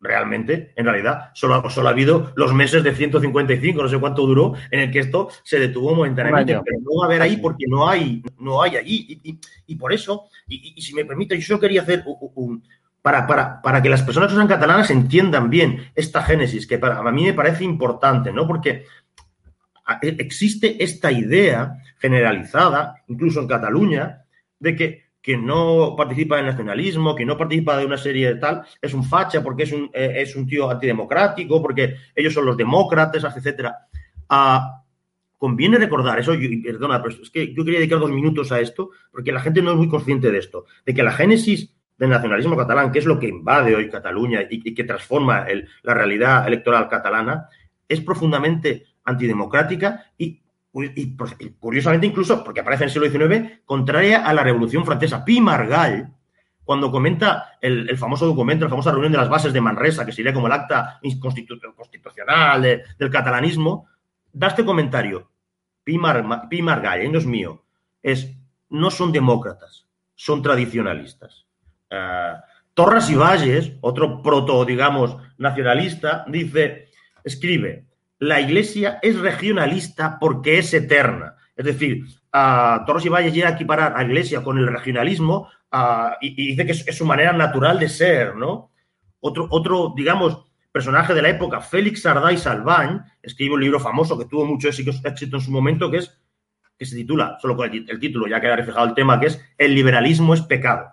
[0.00, 4.54] realmente, en realidad, solo, solo ha habido los meses de 155, no sé cuánto duró,
[4.70, 7.88] en el que esto se detuvo momentáneamente, pero no va a haber ahí porque no
[7.88, 9.20] hay, no hay allí.
[9.66, 12.62] Y, por eso, y, si me permite, yo solo quería hacer un,
[13.02, 16.98] para, para, para, que las personas que son catalanas entiendan bien esta génesis, que para
[16.98, 18.46] a mí me parece importante, ¿no?
[18.46, 18.84] Porque
[20.02, 24.24] existe esta idea generalizada, incluso en Cataluña,
[24.60, 28.62] de que que no participa del nacionalismo, que no participa de una serie de tal,
[28.80, 32.56] es un facha porque es un, eh, es un tío antidemocrático, porque ellos son los
[32.56, 33.76] demócratas, etcétera.
[34.30, 34.84] Ah,
[35.36, 36.32] conviene recordar eso,
[36.64, 39.72] perdona, pero es que yo quería dedicar dos minutos a esto, porque la gente no
[39.72, 43.18] es muy consciente de esto, de que la génesis del nacionalismo catalán, que es lo
[43.18, 45.46] que invade hoy Cataluña y, que transforma
[45.82, 47.50] la realidad electoral catalana,
[47.86, 50.40] es profundamente antidemocrática y
[50.74, 51.16] y,
[51.58, 55.24] curiosamente incluso, porque aparece en el siglo XIX, contraria a la Revolución Francesa.
[55.24, 56.12] Pi Margall,
[56.64, 60.34] cuando comenta el, famoso documento, la famosa reunión de las bases de Manresa, que sería
[60.34, 63.86] como el acta constitucional del catalanismo,
[64.32, 65.30] da este comentario.
[65.82, 67.08] Pi, Margall, ¿eh?
[67.08, 67.64] no es mío,
[68.02, 68.36] es,
[68.68, 71.46] no son demócratas, son tradicionalistas.
[71.90, 72.38] Uh,
[72.74, 76.90] Torres y Valles, otro proto, digamos, nacionalista, dice,
[77.24, 77.87] escribe,
[78.18, 81.36] la Iglesia es regionalista porque es eterna.
[81.56, 85.48] Es decir, uh, Torres y Valle llega a equiparar a la Iglesia con el regionalismo
[86.20, 88.70] y, dice que es, su manera natural de ser, ¿no?
[89.20, 94.18] Otro, otro, digamos, personaje de la época, Félix Sardá y Salvañ, escribe un libro famoso
[94.18, 96.18] que tuvo mucho éxito en su momento, que es
[96.78, 99.74] que se titula, solo con el, título ya queda reflejado el tema, que es El
[99.74, 100.92] liberalismo es pecado.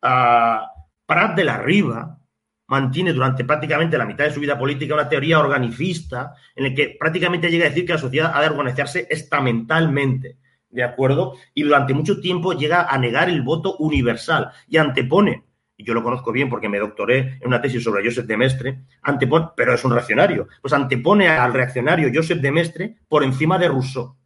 [0.00, 0.64] Uh,
[1.04, 2.20] Prat de la Riva,
[2.68, 6.96] mantiene durante prácticamente la mitad de su vida política una teoría organicista en la que
[6.98, 10.38] prácticamente llega a decir que la sociedad ha de organizarse estamentalmente,
[10.70, 11.34] ¿de acuerdo?
[11.54, 15.44] Y durante mucho tiempo llega a negar el voto universal y antepone,
[15.76, 18.78] y yo lo conozco bien porque me doctoré en una tesis sobre Joseph de Mestre,
[19.02, 23.68] antepone, pero es un reaccionario, pues antepone al reaccionario Joseph de Mestre por encima de
[23.68, 24.16] Rousseau.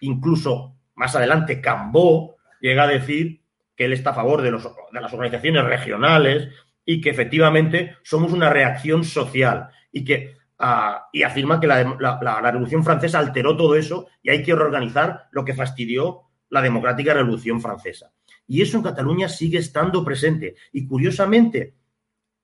[0.00, 3.42] Incluso más adelante Cambó llega a decir
[3.76, 6.48] que él está a favor de, los, de las organizaciones regionales
[6.84, 12.40] y que efectivamente somos una reacción social y que ah, y afirma que la, la,
[12.40, 17.60] Revolución Francesa alteró todo eso y hay que reorganizar lo que fastidió la democrática Revolución
[17.60, 18.12] Francesa.
[18.46, 20.56] Y eso en Cataluña sigue estando presente.
[20.72, 21.74] Y curiosamente,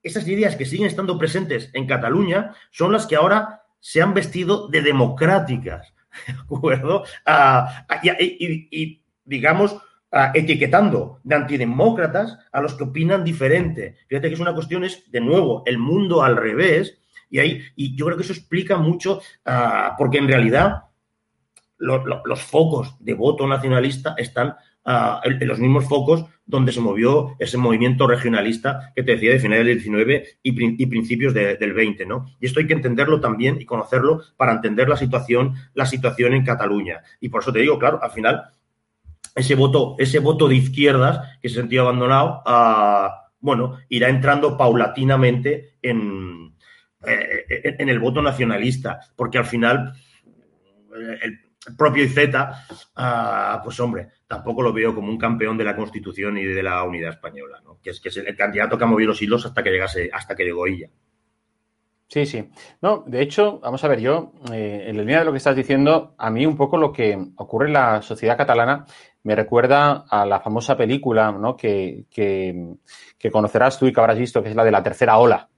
[0.02, 4.68] esas ideas que siguen estando presentes en Cataluña son las que ahora se han vestido
[4.68, 5.94] de democráticas,
[6.26, 7.04] ¿de acuerdo?
[7.26, 9.76] Ah, y, digamos,
[10.12, 13.96] ah, etiquetando de antidemócratas a los que opinan diferente.
[14.08, 17.96] Fíjate que es una cuestión, es de nuevo, el mundo al revés, y, ahí, y
[17.96, 20.84] yo creo que eso explica mucho, ah, porque en realidad
[21.78, 24.54] los focos de voto nacionalista están
[25.24, 29.66] en los mismos focos donde se movió ese movimiento regionalista que te decía de finales
[29.66, 32.26] del 19 y, principios del 20, ¿no?
[32.40, 36.44] Y esto hay que entenderlo también y conocerlo para entender la situación, la situación en
[36.44, 37.02] Cataluña.
[37.20, 38.42] Y por eso te digo, claro, al final,
[39.34, 45.76] ese voto, ese voto de izquierdas que se sentía abandonado, ah, bueno, irá entrando paulatinamente
[45.82, 46.54] en,
[47.06, 49.92] eh, en el voto nacionalista, porque al final
[50.94, 51.40] eh, el,
[51.76, 52.18] propio IZ,
[52.96, 56.82] ah, pues hombre, tampoco lo veo como un campeón de la Constitución y de la
[56.84, 57.78] unidad española, ¿no?
[57.82, 60.34] que es que es el candidato que ha movido los hilos hasta que llegase, hasta
[60.34, 60.88] que llegó ella.
[62.10, 62.50] Sí, sí.
[62.82, 65.54] No, de hecho, vamos a ver, yo, eh, en el línea de lo que estás
[65.54, 68.84] diciendo, a mí un poco lo que ocurre en la sociedad catalana
[69.22, 71.56] me recuerda a la famosa película ¿no?
[71.56, 75.48] que, que, conocerás tú y que habrás visto, que es la de la tercera ola.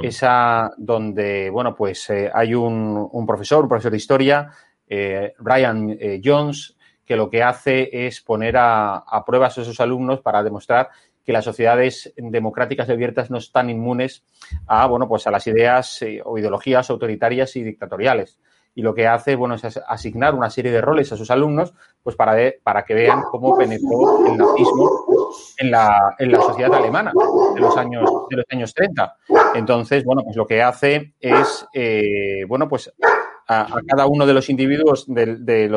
[0.00, 4.48] Esa donde, bueno, pues eh, hay un, un profesor, un profesor de historia,
[4.88, 10.20] eh, Brian eh, Jones, que lo que hace es poner a, prueba a sus alumnos
[10.20, 10.90] para demostrar
[11.24, 14.22] que las sociedades democráticas y abiertas no están inmunes
[14.68, 18.38] a, bueno, pues a las ideas o ideologías autoritarias y dictatoriales.
[18.74, 22.16] Y lo que hace, bueno, es asignar una serie de roles a sus alumnos, pues
[22.16, 24.90] para, para que vean cómo penetró el nazismo
[25.58, 27.12] en la, en la sociedad alemana
[27.54, 29.16] de los años, de los años 30.
[29.54, 31.66] Entonces, bueno, pues lo que hace es,
[32.48, 32.92] bueno, pues
[33.48, 35.68] a, cada uno de los individuos de, los, de,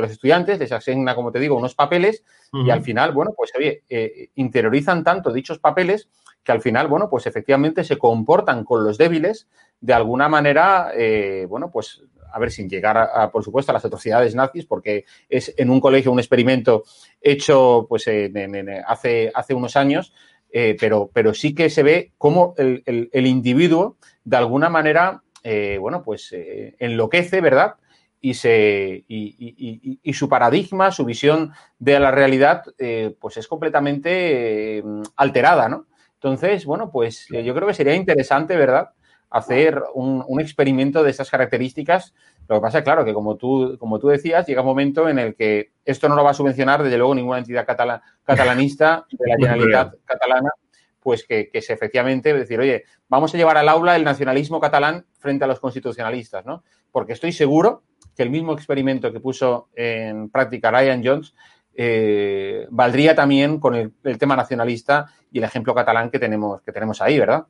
[0.00, 3.84] los, estudiantes, les asigna, como te digo, unos papeles y al final, bueno, pues oye,
[3.88, 6.08] eh, interiorizan tanto dichos papeles
[6.42, 9.48] que al final, bueno, pues efectivamente se comportan con los débiles
[9.80, 13.84] de alguna manera, eh, bueno, pues a ver, sin llegar, a, por supuesto, a las
[13.84, 16.84] atrocidades nazis, porque es en un colegio un experimento
[17.20, 18.08] hecho pues
[18.86, 20.12] hace, hace unos años,
[20.52, 25.78] eh, pero, pero sí que se ve cómo el, el individuo, de alguna manera, eh,
[25.80, 27.76] bueno, pues eh, enloquece, ¿verdad?
[28.20, 32.62] Y, se, y, su paradigma, su visión de la realidad,
[33.18, 34.80] pues es completamente
[35.16, 35.86] alterada, ¿no?
[36.14, 38.90] Entonces, bueno, pues yo creo que sería interesante, ¿verdad?
[39.32, 42.14] Hacer un, experimento de esas características.
[42.48, 45.34] Lo que pasa, claro, que como tú, como tú decías, llega un momento en el
[45.34, 49.94] que esto no lo va a subvencionar, desde luego, ninguna entidad catalanista de la Generalitat
[50.04, 50.50] catalana,
[51.00, 55.06] pues que, que es efectivamente decir, oye, vamos a llevar al aula el nacionalismo catalán
[55.18, 56.62] frente a los constitucionalistas, ¿no?
[56.90, 57.82] Porque estoy seguro
[58.14, 61.34] que el mismo experimento que puso en práctica Ryan Jones
[61.74, 67.00] eh, valdría también con el, tema nacionalista y el ejemplo catalán que tenemos, que tenemos
[67.00, 67.46] ahí, ¿verdad?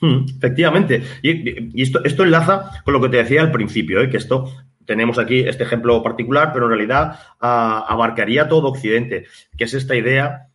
[0.00, 1.02] Hmm, efectivamente.
[1.22, 4.10] Y, esto, esto enlaza con lo que te decía al principio, ¿eh?
[4.10, 4.52] que esto
[4.84, 9.96] tenemos aquí este ejemplo particular, pero en realidad ah, abarcaría todo Occidente, que es esta
[9.96, 10.48] idea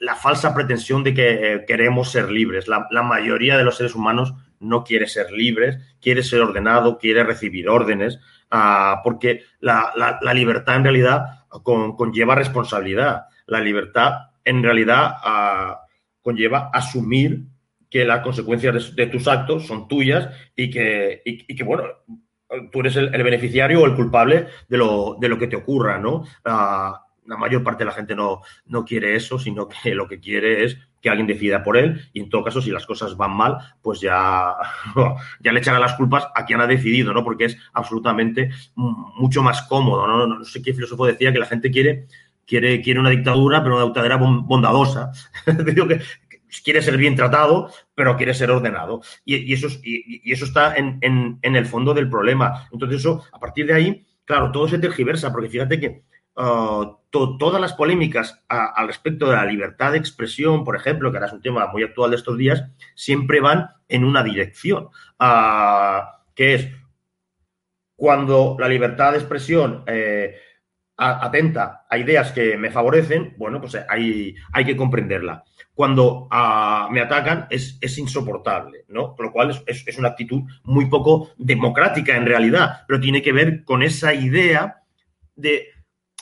[0.00, 2.68] la falsa pretensión de que eh, queremos ser libres.
[2.68, 7.68] La, mayoría de los seres humanos no quiere ser libres, quiere ser ordenado, quiere recibir
[7.68, 9.92] órdenes, ah, porque la,
[10.34, 13.26] libertad en realidad conlleva responsabilidad.
[13.46, 15.80] La libertad en realidad ah,
[16.20, 17.44] conlleva asumir
[17.90, 21.84] que las consecuencias de, tus actos son tuyas y que, que bueno,
[22.70, 26.24] tú eres el, beneficiario o el culpable de lo, de lo que te ocurra, ¿no?
[26.44, 30.20] Ah, la mayor parte de la gente no, no quiere eso, sino que lo que
[30.20, 33.36] quiere es que alguien decida por él y en todo caso si las cosas van
[33.36, 34.54] mal, pues ya,
[35.40, 37.24] ya le echará las culpas a quien ha decidido, ¿no?
[37.24, 40.26] Porque es absolutamente mucho más cómodo, ¿no?
[40.26, 42.06] No, sé qué filósofo decía que la gente quiere,
[42.46, 45.12] quiere, quiere una dictadura, pero una dictadura bondadosa.
[45.64, 46.00] Digo que
[46.64, 49.02] quiere ser bien tratado, pero quiere ser ordenado.
[49.24, 52.68] Y, eso, y, eso está en, el fondo del problema.
[52.72, 56.02] Entonces eso, a partir de ahí, claro, todo se tergiversa, porque fíjate que
[56.36, 61.28] uh, todas las polémicas al respecto de la libertad de expresión, por ejemplo, que ahora
[61.28, 64.88] es un tema muy actual de estos días, siempre van en una dirección,
[65.18, 66.68] ah, que es
[67.96, 70.36] cuando la libertad de expresión eh,
[70.96, 75.44] atenta a ideas que me favorecen, bueno, pues hay, hay que comprenderla.
[75.74, 79.14] Cuando ah, me atacan es, insoportable, ¿no?
[79.14, 83.32] Con lo cual es, es una actitud muy poco democrática en realidad, pero tiene que
[83.32, 84.82] ver con esa idea
[85.34, 85.68] de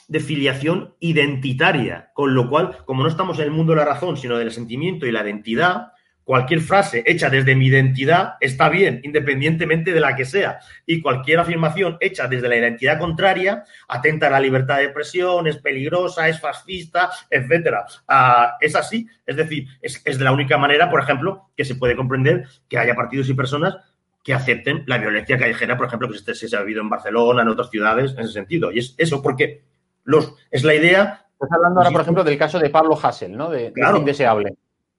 [0.09, 4.17] de filiación identitaria, con lo cual, como no estamos en el mundo de la razón,
[4.17, 5.93] sino del sentimiento y la identidad,
[6.25, 10.59] cualquier frase hecha desde mi identidad está bien, independientemente de la que sea.
[10.87, 15.59] Y cualquier afirmación hecha desde la identidad contraria atenta a la libertad de expresión, es
[15.59, 17.85] peligrosa, es fascista, etcétera.
[18.09, 19.07] Ah, es así.
[19.27, 22.79] Es decir, es, es de la única manera, por ejemplo, que se puede comprender que
[22.79, 23.77] haya partidos y personas
[24.23, 27.49] que acepten la violencia callejera, por ejemplo, que se, se ha vivido en Barcelona, en
[27.49, 28.73] otras ciudades, en ese sentido.
[28.73, 29.63] Y es eso, porque
[30.05, 31.27] los, es la idea.
[31.35, 33.51] Estás hablando ahora, por ejemplo, del caso de Pablo Hassel, ¿no?
[33.51, 33.95] De, Claro.
[33.95, 34.55] de indeseable.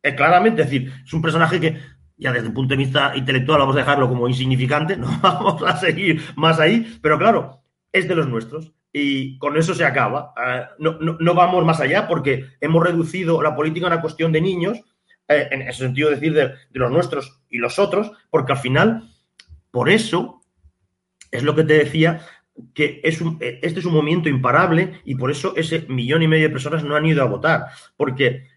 [0.08, 1.80] Eh, claramente, es decir, es un personaje que
[2.18, 5.76] ya desde el punto de vista intelectual vamos a dejarlo como insignificante, no vamos a
[5.78, 10.32] seguir más ahí, pero claro, es de los nuestros y con eso se acaba.
[10.38, 14.32] Ah, no, no- no vamos más allá porque hemos reducido la política a una cuestión
[14.32, 14.80] de niños,
[15.28, 19.10] eh, en ese sentido decir de, de los nuestros y los otros, porque al final,
[19.72, 20.42] por eso,
[21.32, 22.22] es lo que te decía,
[22.74, 26.28] que es un- eh, este es un movimiento imparable y por eso ese millón y
[26.28, 27.66] medio de personas no han ido a votar,
[27.98, 28.48] porque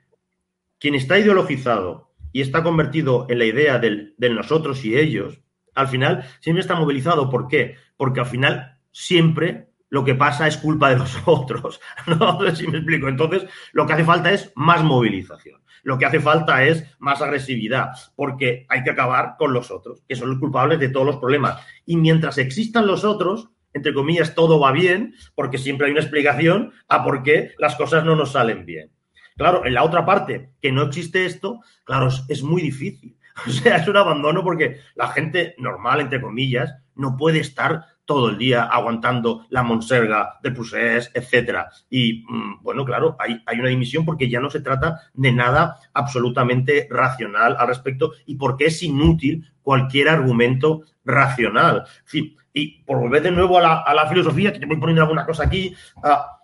[0.78, 5.40] quien está ideologizado y está convertido en la idea del, nosotros y ellos,
[5.74, 7.30] al final siempre está movilizado.
[7.30, 7.76] ¿Por qué?
[7.96, 11.80] Porque al final siempre lo que pasa es culpa de los otros.
[12.06, 13.08] No sé si me explico.
[13.08, 15.60] Entonces, lo que hace falta es más movilización.
[15.82, 20.16] Lo que hace falta es más agresividad, porque hay que acabar con los otros, que
[20.16, 21.64] son los culpables de todos los problemas.
[21.86, 26.72] Y mientras existan los otros, entre comillas, todo va bien, porque siempre hay una explicación
[26.88, 28.90] a por qué las cosas no nos salen bien.
[29.38, 33.16] Claro, en la otra parte, que no existe esto, claro, es, muy difícil.
[33.46, 38.30] O sea, es un abandono porque la gente normal, entre comillas, no puede estar todo
[38.30, 41.68] el día aguantando la monserga de Pusés, etcétera.
[41.88, 46.88] Y mm, bueno, claro, hay, una dimisión porque ya no se trata de nada absolutamente
[46.90, 51.84] racional al respecto y porque es inútil cualquier argumento racional.
[52.04, 55.02] Fin, y por volver de nuevo a la, a la filosofía, que te voy poniendo
[55.02, 56.37] alguna cosa aquí, ah,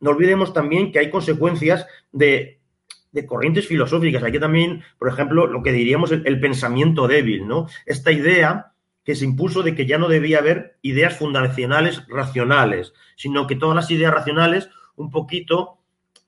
[0.00, 2.60] no olvidemos también que hay consecuencias de,
[3.12, 4.22] de corrientes filosóficas.
[4.22, 7.66] Hay que también, por ejemplo, lo que diríamos el, el pensamiento débil, ¿no?
[7.86, 8.72] Esta idea
[9.06, 13.76] que se impuso de que ya no debía haber ideas fundacionales racionales, sino que todas
[13.76, 15.78] las ideas racionales, un poquito,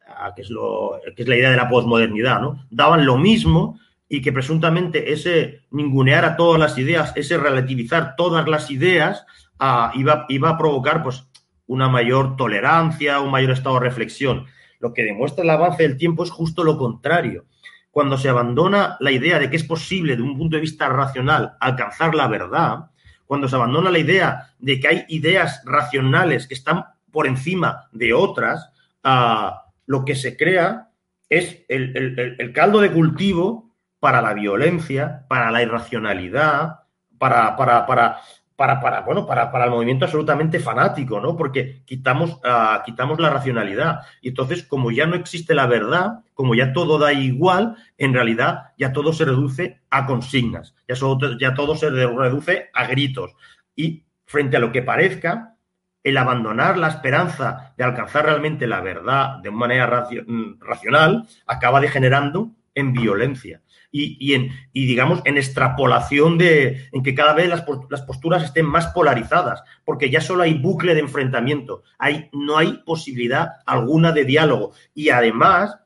[0.06, 2.64] ah, que es, lo, que es la idea de la posmodernidad, ¿no?
[2.70, 8.46] Daban lo mismo y que presuntamente ese ningunear a todas las ideas, ese relativizar todas
[8.48, 9.26] las ideas,
[9.58, 11.26] ah, iba, iba a provocar pues,
[11.68, 14.46] una mayor tolerancia, un mayor estado de reflexión.
[14.80, 17.44] Lo que demuestra el avance del tiempo es justo lo contrario.
[17.90, 21.56] Cuando se abandona la idea de que es posible, de un punto de vista racional,
[21.60, 22.90] alcanzar la verdad,
[23.26, 28.12] cuando se abandona la idea de que hay ideas racionales que están por encima de
[28.14, 28.70] otras,
[29.04, 30.88] ah, lo que se crea
[31.28, 36.80] es el, el- caldo de cultivo para la violencia, para la irracionalidad,
[37.18, 38.18] para, para, para,
[38.58, 41.36] para, para, bueno, para, para el movimiento absolutamente fanático, ¿no?
[41.36, 44.00] Porque quitamos, ah, quitamos la racionalidad.
[44.20, 48.72] Y entonces, como ya no existe la verdad, como ya todo da igual, en realidad
[48.76, 53.32] ya todo se reduce a consignas, ya, solo- ya todo se reduce a gritos.
[53.76, 55.54] Y frente a lo que parezca,
[56.02, 62.50] el abandonar la esperanza de alcanzar realmente la verdad de manera mm, racional acaba degenerando
[62.74, 67.64] en violencia y, y en, y digamos, en extrapolación de, en que cada vez las,
[67.90, 72.82] las posturas estén más polarizadas, porque ya solo hay bucle de enfrentamiento, hay, no hay
[72.84, 74.72] posibilidad alguna de diálogo.
[74.94, 75.78] Y además,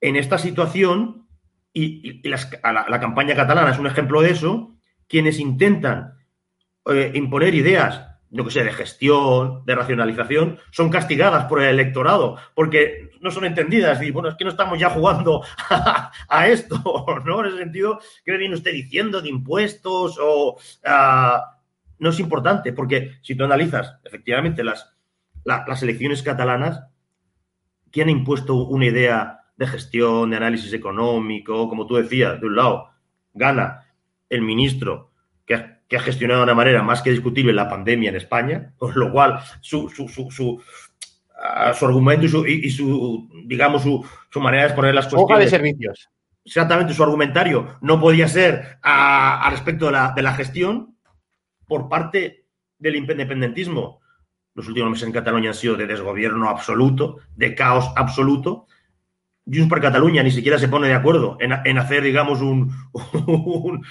[0.00, 1.26] en esta situación,
[1.72, 4.74] y, las- la, la campaña catalana es un ejemplo de eso,
[5.08, 6.14] quienes intentan
[6.86, 12.36] eh, imponer ideas, yo que sé, de gestión, de racionalización, son castigadas por el electorado,
[12.54, 14.02] porque no son entendidas.
[14.02, 15.42] Y bueno, es que no estamos ya jugando
[16.28, 17.40] a, esto, ¿no?
[17.40, 21.58] En ese sentido, ¿qué me viene usted diciendo de impuestos o ah,
[21.98, 22.72] no es importante?
[22.72, 24.92] Porque si tú analizas efectivamente las,
[25.44, 26.84] la- las elecciones catalanas,
[27.90, 31.68] ¿quién ha impuesto una idea de gestión, de análisis económico?
[31.68, 32.90] Como tú decías, de un lado,
[33.34, 33.84] gana
[34.28, 35.12] el ministro
[35.46, 38.74] que ha, que ha gestionado de una manera más que discutible la pandemia en España,
[38.76, 40.62] con lo cual su, su, su,
[41.48, 44.94] su, ah, su argumento y su, y, y su digamos, su, su manera de exponer
[44.94, 46.08] las Hoja de cuestiones servicios.
[46.44, 50.96] exactamente su argumentario no podía ser a, a respecto de la, de la gestión
[51.66, 52.46] por parte
[52.78, 54.00] del independentismo.
[54.54, 58.66] Los últimos meses en Cataluña han sido de desgobierno absoluto, de caos absoluto.
[59.46, 63.86] Junts per Cataluña ni siquiera se pone de acuerdo en, en hacer, digamos, un, un,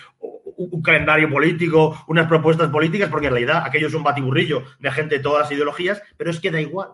[0.57, 5.17] un calendario político, unas propuestas políticas, porque en realidad aquello es un batiburrillo de gente
[5.17, 6.89] de todas las ideologías, pero es que da igual,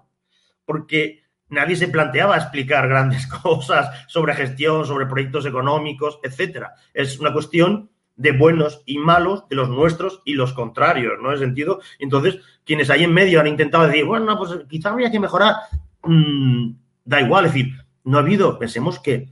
[0.66, 6.74] porque nadie se planteaba explicar grandes cosas sobre gestión, sobre proyectos económicos, etcétera.
[6.94, 11.32] Es una cuestión de buenos y malos, de los nuestros y los contrarios, ¿no?
[11.32, 15.20] En sentido, entonces, quienes ahí en medio han intentado decir, bueno, pues quizá habría que
[15.20, 15.56] mejorar,
[16.04, 16.72] mm,
[17.06, 19.30] da igual, es decir, no ha habido, pensemos que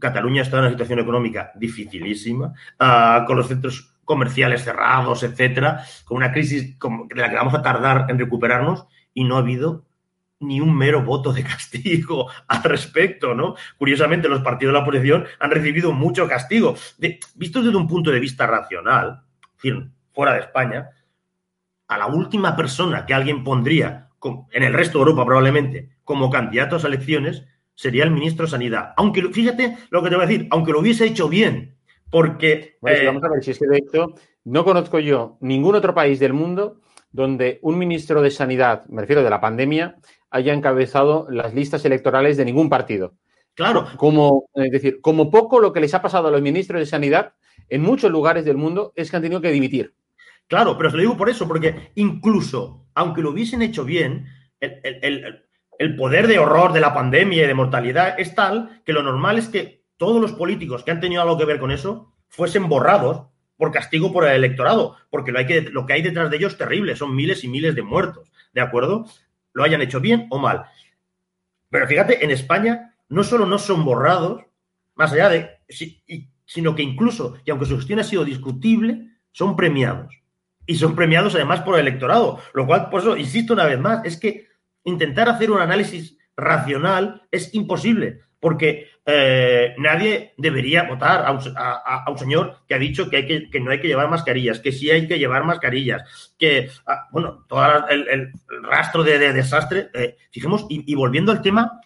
[0.00, 6.16] Cataluña está en una situación económica dificilísima, uh, con los centros comerciales cerrados, etcétera, con
[6.16, 9.84] una crisis de la que vamos a tardar en recuperarnos y no ha habido
[10.40, 13.54] ni un mero voto de castigo al respecto, ¿no?
[13.76, 16.76] Curiosamente, los partidos de la oposición han recibido mucho castigo.
[16.98, 19.22] De, visto desde un punto de vista racional,
[20.12, 20.90] fuera de España,
[21.88, 24.08] a la última persona que alguien pondría,
[24.50, 28.50] en el resto de Europa probablemente, como candidato a las elecciones, sería el ministro de
[28.50, 28.92] Sanidad.
[28.96, 31.76] Aunque, fíjate lo que te voy a decir, aunque lo hubiese hecho bien,
[32.10, 32.78] porque...
[32.84, 34.14] Eh, vamos a ver si es que de hecho
[34.44, 36.80] no conozco yo ningún otro país del mundo
[37.12, 39.96] donde un ministro de Sanidad, me refiero de la pandemia,
[40.30, 43.14] haya encabezado las listas electorales de ningún partido.
[43.54, 43.88] Claro.
[43.96, 47.34] Como, es decir, como poco lo que les ha pasado a los ministros de Sanidad
[47.68, 49.94] en muchos lugares del mundo es que han tenido que dimitir.
[50.46, 54.26] Claro, pero os lo digo por eso, porque incluso, aunque lo hubiesen hecho bien,
[54.60, 55.44] el,
[55.78, 59.38] el poder de horror de la pandemia y de mortalidad es tal que lo normal
[59.38, 63.26] es que todos los políticos que han tenido algo que ver con eso fuesen borrados
[63.56, 66.52] por castigo por el electorado, porque lo, hay que, lo que hay detrás de ellos
[66.52, 69.06] es terrible, son miles y miles de muertos, ¿de acuerdo?
[69.58, 70.66] Lo hayan hecho bien o mal.
[71.68, 74.44] Pero fíjate, en España no solo no son borrados,
[74.94, 75.50] más allá de,
[76.46, 80.14] sino que incluso, y aunque su gestión ha sido discutible, son premiados.
[80.64, 84.04] Y son premiados además por el electorado, lo cual, por eso, insisto una vez más,
[84.04, 84.46] es que
[84.84, 92.58] intentar hacer un análisis racional es imposible porque eh, nadie debería votar a un, señor
[92.68, 96.34] que ha dicho que, no hay que llevar mascarillas, que sí hay que llevar mascarillas,
[96.38, 98.32] que, ah, bueno, todo el,
[98.62, 99.88] rastro de, desastre.
[99.94, 101.80] Eh, fijemos, y, volviendo al tema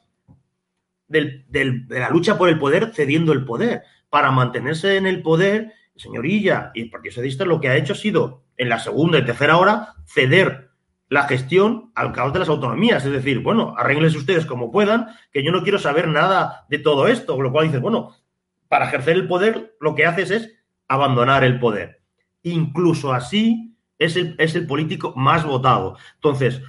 [1.08, 1.44] de
[1.88, 3.82] la lucha por el poder, cediendo el poder.
[4.10, 7.96] Para mantenerse en el poder, señorilla y el Partido Socialista lo que ha hecho ha
[7.96, 10.71] sido, en la segunda y tercera hora, ceder
[11.12, 13.04] la gestión al caos de las autonomías.
[13.04, 17.06] Es decir, bueno, arréglense ustedes como puedan, que yo no quiero saber nada de todo
[17.06, 17.34] esto.
[17.34, 18.16] Con lo cual dices, bueno,
[18.66, 20.50] para ejercer el poder lo que haces es
[20.88, 22.00] abandonar el poder.
[22.44, 25.98] Incluso así es el, es el político más votado.
[26.14, 26.62] Entonces,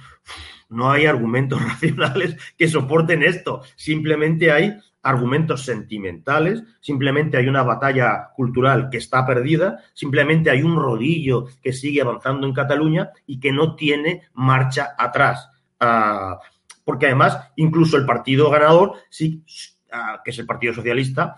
[0.68, 3.62] no hay argumentos racionales que soporten esto.
[3.76, 4.74] Simplemente hay
[5.04, 11.72] argumentos sentimentales, simplemente hay una batalla cultural que está perdida, simplemente hay un rodillo que
[11.72, 15.50] sigue avanzando en Cataluña y que no tiene marcha atrás.
[15.78, 16.38] Ah,
[16.84, 19.44] porque además, incluso el partido ganador, sí,
[19.92, 21.36] ah, que es el Partido Socialista,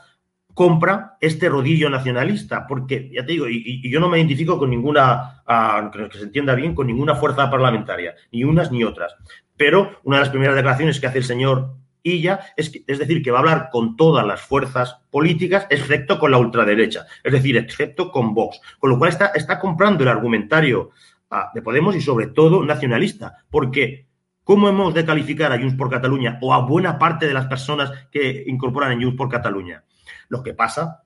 [0.54, 5.42] compra este rodillo nacionalista, porque, ya te digo, y, yo no me identifico con ninguna,
[5.46, 9.14] uh, que se entienda bien, con ninguna fuerza parlamentaria, ni unas ni otras.
[9.56, 11.74] Pero una de las primeras declaraciones que hace el señor
[12.20, 16.30] ya, es, es, decir, que va a hablar con todas las fuerzas políticas, excepto con
[16.30, 18.60] la ultraderecha, es decir, excepto con Vox.
[18.78, 20.90] Con lo cual está, está comprando el argumentario
[21.30, 24.06] ah, de Podemos y sobre todo nacionalista, porque
[24.44, 27.90] ¿cómo hemos de calificar a Junts por Cataluña o a buena parte de las personas
[28.12, 29.84] que incorporan a Junts por Cataluña?
[30.28, 31.02] Lo que pasa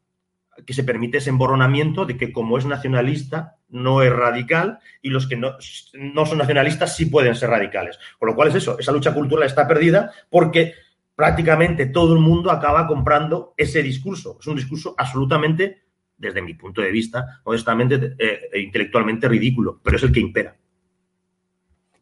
[0.66, 5.26] que se permite ese emborronamiento de que como es nacionalista no es radical y los
[5.26, 5.56] que no,
[5.94, 7.98] no son nacionalistas sí pueden ser radicales.
[8.18, 10.74] Con lo cual es eso, esa lucha cultural está perdida porque
[11.20, 14.38] prácticamente todo el mundo acaba comprando ese discurso.
[14.40, 15.82] Es un discurso absolutamente,
[16.16, 20.56] desde mi punto de vista, modestamente, eh, intelectualmente ridículo, pero es el que impera.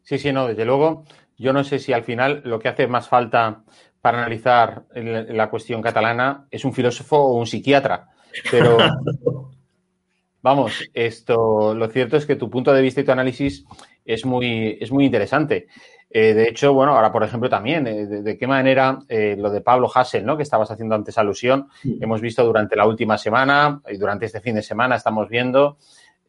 [0.03, 1.03] Sí, sí, no, desde luego.
[1.37, 3.63] Yo no sé si al final lo que hace más falta
[3.99, 8.07] para analizar la cuestión catalana es un filósofo o un psiquiatra.
[8.49, 8.77] Pero
[10.41, 13.65] vamos, esto, lo cierto es que tu punto de vista y tu análisis
[14.13, 15.67] es muy, es muy interesante.
[16.09, 19.61] Eh, de hecho, bueno, ahora por ejemplo también, eh, de, qué manera eh, lo de
[19.61, 20.35] Pablo Hassel, ¿no?
[20.35, 24.55] Que estabas haciendo antes alusión, hemos visto durante la última semana y durante este fin
[24.55, 25.77] de semana estamos viendo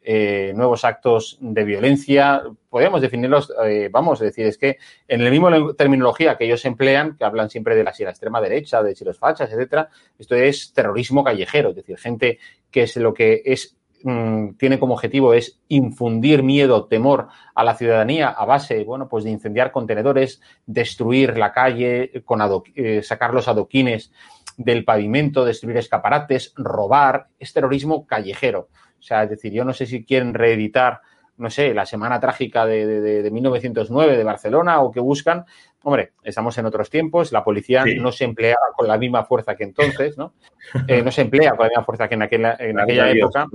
[0.03, 2.43] nuevos actos de violencia.
[2.70, 3.53] Podemos definirlos,
[3.91, 7.76] vamos a decir, es que en la misma terminología que ellos emplean, que hablan siempre
[7.76, 11.70] de la, si la extrema derecha, de si los fachas, etcétera, esto es terrorismo callejero,
[11.70, 12.39] es decir, gente
[12.70, 17.75] que es lo que es Mm, tiene como objetivo es infundir miedo, temor a la
[17.75, 22.41] ciudadanía a base, bueno, pues de incendiar contenedores, destruir la calle, con
[22.75, 24.11] eh, sacar los adoquines
[24.57, 28.69] del pavimento, destruir escaparates, robar, es terrorismo callejero.
[28.99, 31.01] O sea, es decir, yo no sé si quieren reeditar
[31.41, 35.47] no sé, la semana trágica de, de, 1909 de Barcelona o que buscan.
[35.82, 39.64] Hombre, estamos en otros tiempos, la policía no se emplea con la misma fuerza que
[39.64, 40.34] entonces, ¿no?
[40.86, 43.47] Eh, no se emplea con la misma fuerza que en aquella, en aquella época,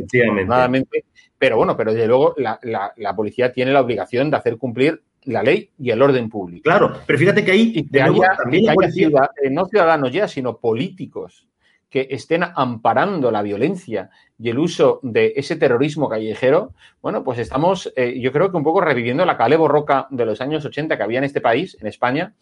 [1.37, 5.43] pero bueno, pero desde luego la, la, policía tiene la obligación de hacer cumplir la
[5.43, 6.63] ley y el orden público.
[6.63, 11.47] Claro, pero fíjate que ahí y que haya, eh, no ciudadanos ya, sino políticos
[11.95, 17.89] que estén amparando la violencia y el uso de ese terrorismo callejero, bueno, pues estamos,
[17.95, 21.03] eh, yo creo que un poco reviviendo la Calebo Roca de los años 80 que
[21.03, 22.33] había en este país, en España.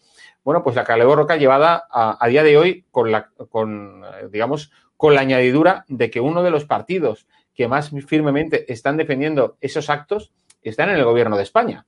[0.42, 4.72] Bueno, pues la Calebo Roca llevada a, día de hoy con la, con, eh, digamos,
[4.96, 9.88] con la añadidura de que uno de los partidos que más firmemente están defendiendo esos
[9.88, 10.32] actos
[10.62, 11.86] están en el gobierno de España.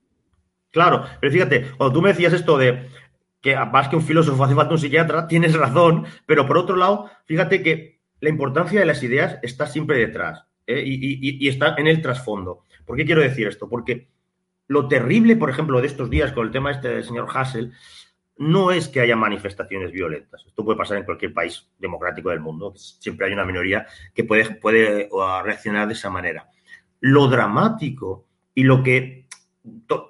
[0.70, 2.88] Claro, pero fíjate, cuando tú me decías esto de
[3.46, 7.08] que más que un filósofo hace falta un psiquiatra, tienes razón, pero por otro lado,
[7.26, 10.82] fíjate que la importancia de las ideas está siempre detrás ¿eh?
[10.84, 12.64] y, está en el trasfondo.
[12.84, 13.68] ¿Por qué quiero decir esto?
[13.68, 14.08] Porque
[14.66, 17.72] lo terrible, por ejemplo, de estos días con el tema este del señor Hassel,
[18.36, 20.42] no es que haya manifestaciones violentas.
[20.44, 22.74] Esto puede pasar en cualquier país democrático del mundo.
[22.74, 25.08] Siempre hay una minoría que puede, puede
[25.44, 26.50] reaccionar de esa manera.
[26.98, 28.26] Lo dramático
[28.56, 29.28] y lo que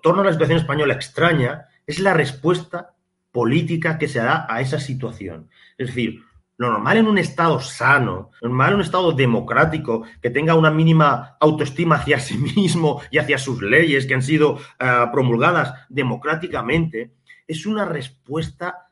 [0.03, 2.96] torna la situación española extraña es la respuesta
[3.37, 5.51] política que se da a esa situación.
[5.77, 6.23] Es decir,
[6.57, 10.71] lo normal en un Estado sano, lo normal en un Estado democrático, que tenga una
[10.71, 17.13] mínima autoestima hacia sí mismo y hacia sus leyes que han sido eh, promulgadas democráticamente,
[17.47, 18.89] es una respuesta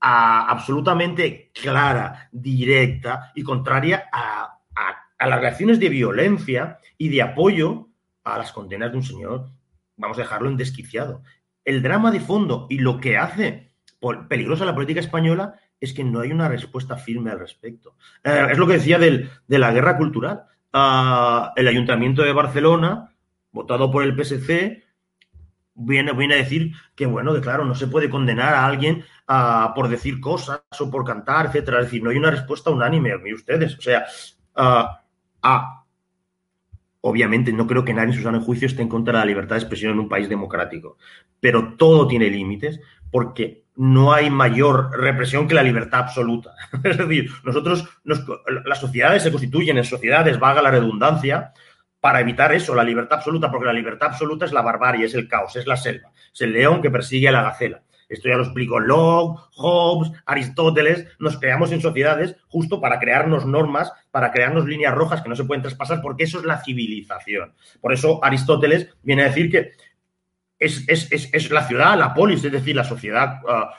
[0.00, 4.52] absolutamente clara, directa y contraria a,
[5.18, 7.88] las reacciones de violencia y de apoyo
[8.24, 9.50] a las condenas de un señor,
[9.96, 11.22] vamos a dejarlo en desquiciado.
[11.66, 13.72] El drama de fondo y lo que hace
[14.28, 17.96] peligrosa la política española es que no hay una respuesta firme al respecto.
[18.24, 20.44] Eh, es lo que decía de la guerra cultural.
[20.72, 23.12] Ah, el Ayuntamiento de Barcelona,
[23.50, 24.84] votado por el PSC,
[25.74, 29.88] viene, viene a decir que, bueno, claro, no se puede condenar a alguien ah, por
[29.88, 31.80] decir cosas o por cantar, etcétera.
[31.80, 33.76] Es decir, no hay una respuesta unánime, ustedes.
[33.76, 34.06] O sea,
[34.54, 35.02] ah,
[35.42, 35.85] ah,
[37.08, 39.54] obviamente no creo que nadie en su sano juicio esté en contra de la libertad
[39.54, 40.98] de expresión en un país democrático,
[41.38, 42.80] pero todo tiene límites
[43.12, 46.54] porque no hay mayor represión que la libertad absoluta.
[46.84, 51.52] es decir, nosotros, las sociedades se constituyen en sociedades, vaga la redundancia,
[52.00, 55.28] para evitar eso, la libertad absoluta, porque la libertad absoluta es la barbarie, es el
[55.28, 57.82] caos, es la selva, es el león que persigue a la gacela.
[58.08, 61.06] Esto ya lo explico Locke, Hobbes, Aristóteles.
[61.18, 65.44] Nos creamos en sociedades justo para crearnos normas, para crearnos líneas rojas que no se
[65.44, 67.54] pueden traspasar, porque eso es la civilización.
[67.80, 69.72] Por eso Aristóteles viene a decir que
[70.58, 73.70] es, la ciudad, la polis, es decir, la sociedad ah,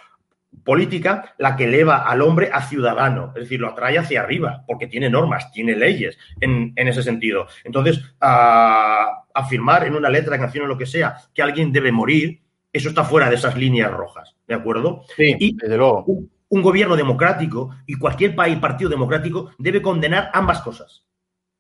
[0.63, 4.87] política la que eleva al hombre a ciudadano, es decir, lo atrae hacia arriba, porque
[4.87, 7.47] tiene normas, tiene leyes en, ese sentido.
[7.63, 12.41] Entonces, afirmar en una letra, canción o lo que sea, que alguien debe morir,
[12.77, 15.03] eso está fuera de esas líneas rojas, ¿de acuerdo?
[15.15, 16.05] Sí, y desde luego.
[16.49, 21.03] Un, gobierno democrático y cualquier país, partido democrático, debe condenar ambas cosas.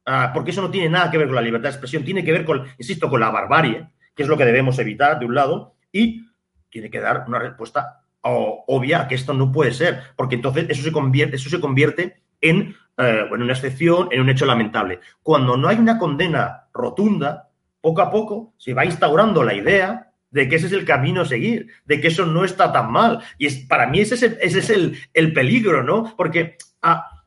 [0.05, 2.31] Ah, porque eso no tiene nada que ver con la libertad de expresión, tiene que
[2.31, 5.75] ver con, insisto, con la barbarie, que es lo que debemos evitar de un lado,
[5.91, 6.25] y
[6.69, 10.91] tiene que dar una respuesta obvia que esto no puede ser, porque entonces eso se
[10.91, 14.99] convierte, eso se convierte en, eh, una excepción, en un hecho lamentable.
[15.21, 17.49] Cuando no hay una condena rotunda,
[17.81, 21.25] poco a poco se va instaurando la idea de que ese es el camino a
[21.25, 23.23] seguir, de que eso no está tan mal.
[23.37, 24.69] Y es, para mí ese es el, ese es
[25.13, 26.15] el, peligro, ¿no?
[26.15, 27.25] Porque ah,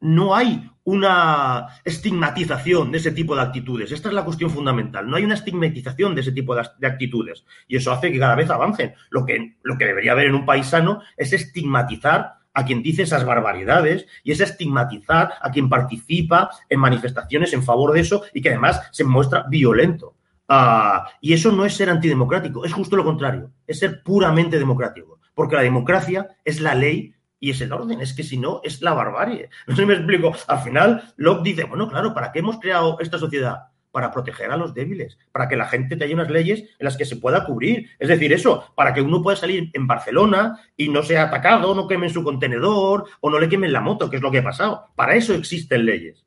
[0.00, 3.92] no hay una estigmatización de ese tipo de actitudes.
[3.92, 5.08] Esta es la cuestión fundamental.
[5.08, 7.44] No hay una estigmatización de ese tipo de, actitudes.
[7.68, 8.94] Y eso hace que cada vez avancen.
[9.10, 13.02] Lo que, lo que debería haber en un país sano es estigmatizar a quien dice
[13.02, 18.40] esas barbaridades y es estigmatizar a quien participa en manifestaciones en favor de eso y
[18.40, 20.16] que además se muestra violento.
[20.52, 25.20] Ah, y eso no es ser antidemocrático, es justo lo contrario, es ser puramente democrático,
[25.32, 28.82] porque la democracia es la ley y es el orden, es que si no, es
[28.82, 29.48] la barbarie.
[29.68, 30.32] No sé si me explico.
[30.48, 33.68] Al final, Locke dice, bueno, claro, ¿para qué hemos creado esta sociedad?
[33.92, 37.04] Para proteger a los débiles, para que la gente tenga unas leyes en las que
[37.04, 37.88] se pueda cubrir.
[38.00, 41.86] Es decir, eso, para que uno pueda salir en Barcelona y no sea atacado, no
[41.86, 44.88] quemen su contenedor o no le quemen la moto, que es lo que ha pasado.
[44.96, 46.24] Para eso existen leyes,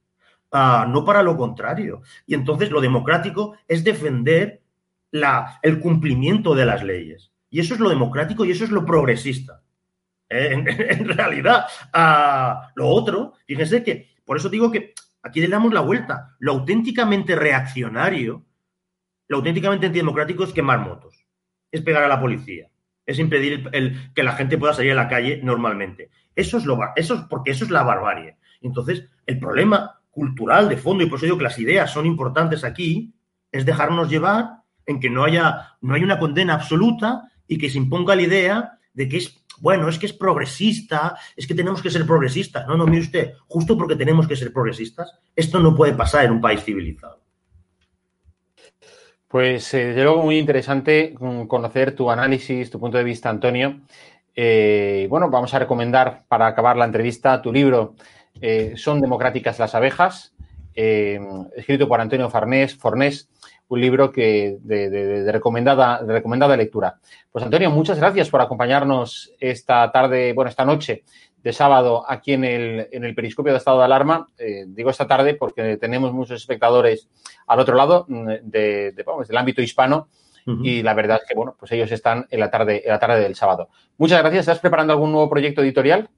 [0.54, 2.02] ah, no para lo contrario.
[2.26, 4.62] Y entonces lo democrático es defender
[5.62, 7.32] el cumplimiento de las leyes.
[7.50, 9.62] Y eso es lo democrático y eso es lo progresista.
[10.30, 15.82] en, realidad, a lo otro, fíjense que, por eso digo que aquí le damos la
[15.82, 16.36] vuelta.
[16.40, 18.44] Lo auténticamente reaccionario,
[19.28, 21.28] lo auténticamente antidemocrático es quemar motos,
[21.72, 22.70] es pegar a la policía,
[23.06, 26.10] es impedir el, que la gente pueda salir a la calle normalmente.
[26.36, 28.38] Eso es lo eso es porque eso es la barbarie.
[28.62, 32.64] Entonces, el problema cultural de fondo, y por eso digo que las ideas son importantes
[32.64, 33.14] aquí,
[33.52, 37.80] es dejarnos llevar en que no haya, no hay una condena absoluta y que se
[37.80, 41.90] imponga la idea de que es bueno, es que es progresista, es que tenemos que
[41.90, 42.68] ser progresistas.
[42.68, 46.32] No, no, mire usted, justo porque tenemos que ser progresistas, esto no puede pasar en
[46.32, 47.22] un país civilizado.
[49.28, 51.16] Pues eh, desde luego muy interesante
[51.48, 53.82] conocer tu análisis, tu punto de vista, Antonio.
[54.36, 57.96] Eh, bueno, vamos a recomendar para acabar la entrevista tu libro
[58.46, 60.36] eh, Son democráticas las abejas,
[60.76, 61.18] eh,
[61.56, 63.30] escrito por Antonio Farnés, Fornés,
[63.70, 67.00] un libro que de, recomendada, de recomendada lectura.
[67.32, 71.06] Pues Antonio, muchas gracias por acompañarnos esta tarde, bueno, esta noche
[71.38, 74.28] de sábado aquí en el, en el periscopio de estado de alarma.
[74.68, 77.10] digo esta tarde porque tenemos muchos espectadores
[77.48, 80.10] al otro lado mm, de, del ámbito hispano
[80.46, 83.22] y la verdad es que, bueno, pues ellos están en la tarde, en la tarde
[83.22, 83.70] del sábado.
[83.98, 84.42] Muchas gracias.
[84.42, 86.10] ¿Estás preparando algún nuevo proyecto editorial?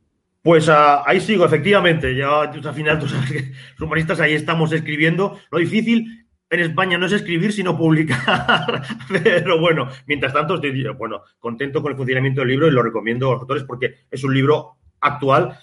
[0.46, 2.16] Pues uh, ahí sigo, efectivamente.
[2.16, 5.40] Ya al final, los humanistas ahí estamos escribiendo.
[5.50, 8.84] Lo difícil en España no es escribir, sino publicar.
[9.24, 13.30] Pero bueno, mientras tanto, estoy bueno, contento con el funcionamiento del libro y lo recomiendo
[13.30, 15.58] a los autores porque es un libro actual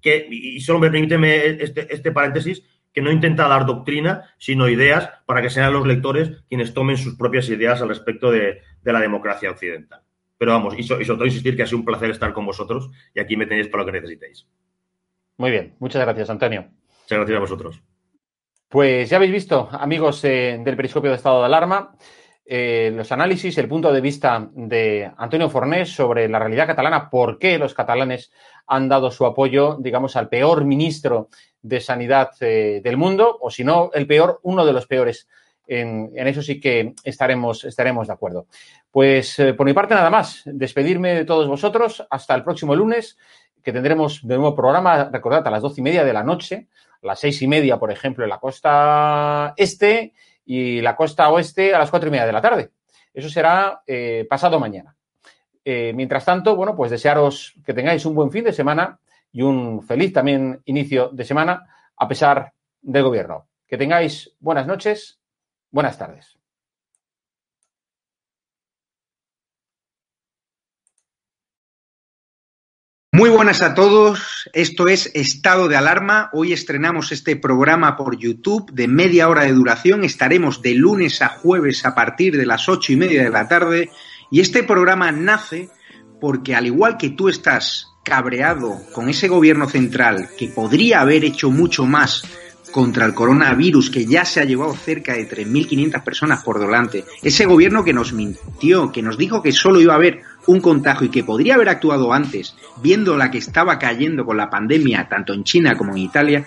[0.00, 2.62] que, y solo me permíteme este, este paréntesis,
[2.92, 7.16] que no intenta dar doctrina, sino ideas para que sean los lectores quienes tomen sus
[7.16, 10.02] propias ideas al respecto de, la democracia occidental.
[10.40, 13.20] Pero vamos, y, sobre todo insistir que ha sido un placer estar con vosotros y
[13.20, 14.46] aquí me tenéis para lo que necesitéis.
[15.36, 16.62] Muy bien, muchas gracias, Antonio.
[16.62, 17.82] Muchas gracias a vosotros.
[18.66, 21.94] Pues ya habéis visto, amigos eh, del Periscopio de Estado de Alarma,
[22.46, 27.38] eh, los análisis, el punto de vista de Antonio Fornés sobre la realidad catalana, por
[27.38, 28.32] qué los catalanes
[28.66, 31.28] han dado su apoyo, digamos, al peor ministro
[31.60, 35.28] de sanidad eh, del mundo, o si no, el peor, uno de los peores.
[35.72, 38.46] En, eso sí que estaremos, estaremos de acuerdo.
[38.90, 43.16] Pues eh, por mi parte nada más, despedirme de todos vosotros hasta el próximo lunes,
[43.62, 46.66] que tendremos de nuevo programa, recordad, a las doce y media de la noche,
[47.00, 50.12] a las seis y media, por ejemplo, en la costa este
[50.44, 52.70] y la costa oeste a las cuatro y media de la tarde.
[53.14, 54.96] Eso será eh, pasado mañana.
[55.64, 58.98] mientras tanto, bueno, pues desearos que tengáis un buen fin de semana
[59.30, 61.64] y un feliz también inicio de semana
[61.96, 62.52] a pesar
[62.82, 63.46] del gobierno.
[63.68, 65.19] Que tengáis buenas noches,
[65.70, 66.36] buenas tardes.
[73.12, 76.30] Muy buenas a todos, esto es Estado de Alarma.
[76.32, 80.04] Hoy estrenamos este programa por YouTube de media hora de duración.
[80.04, 83.90] Estaremos de lunes a jueves a partir de las ocho y media de la tarde.
[84.30, 85.68] Y este programa nace
[86.20, 91.50] porque al igual que tú estás cabreado con ese gobierno central que podría haber hecho
[91.50, 92.22] mucho más
[92.70, 97.46] contra el coronavirus que ya se ha llevado cerca de 3.500 personas por delante, ese
[97.46, 101.10] gobierno que nos mintió, que nos dijo que solo iba a haber un contagio y
[101.10, 105.44] que podría haber actuado antes, viendo la que estaba cayendo con la pandemia tanto en
[105.44, 106.46] China como en Italia,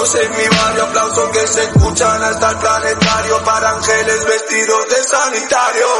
[0.00, 5.90] en mi barrio, aplausos que se escuchan hasta el planetario para ángeles vestidos de sanitarios.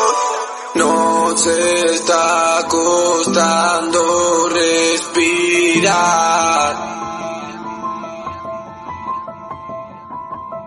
[0.75, 5.91] No se está costando respirar.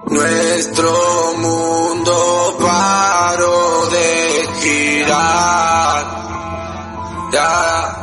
[0.06, 6.06] Nuestro mundo paró de girar.
[7.32, 8.03] Ya.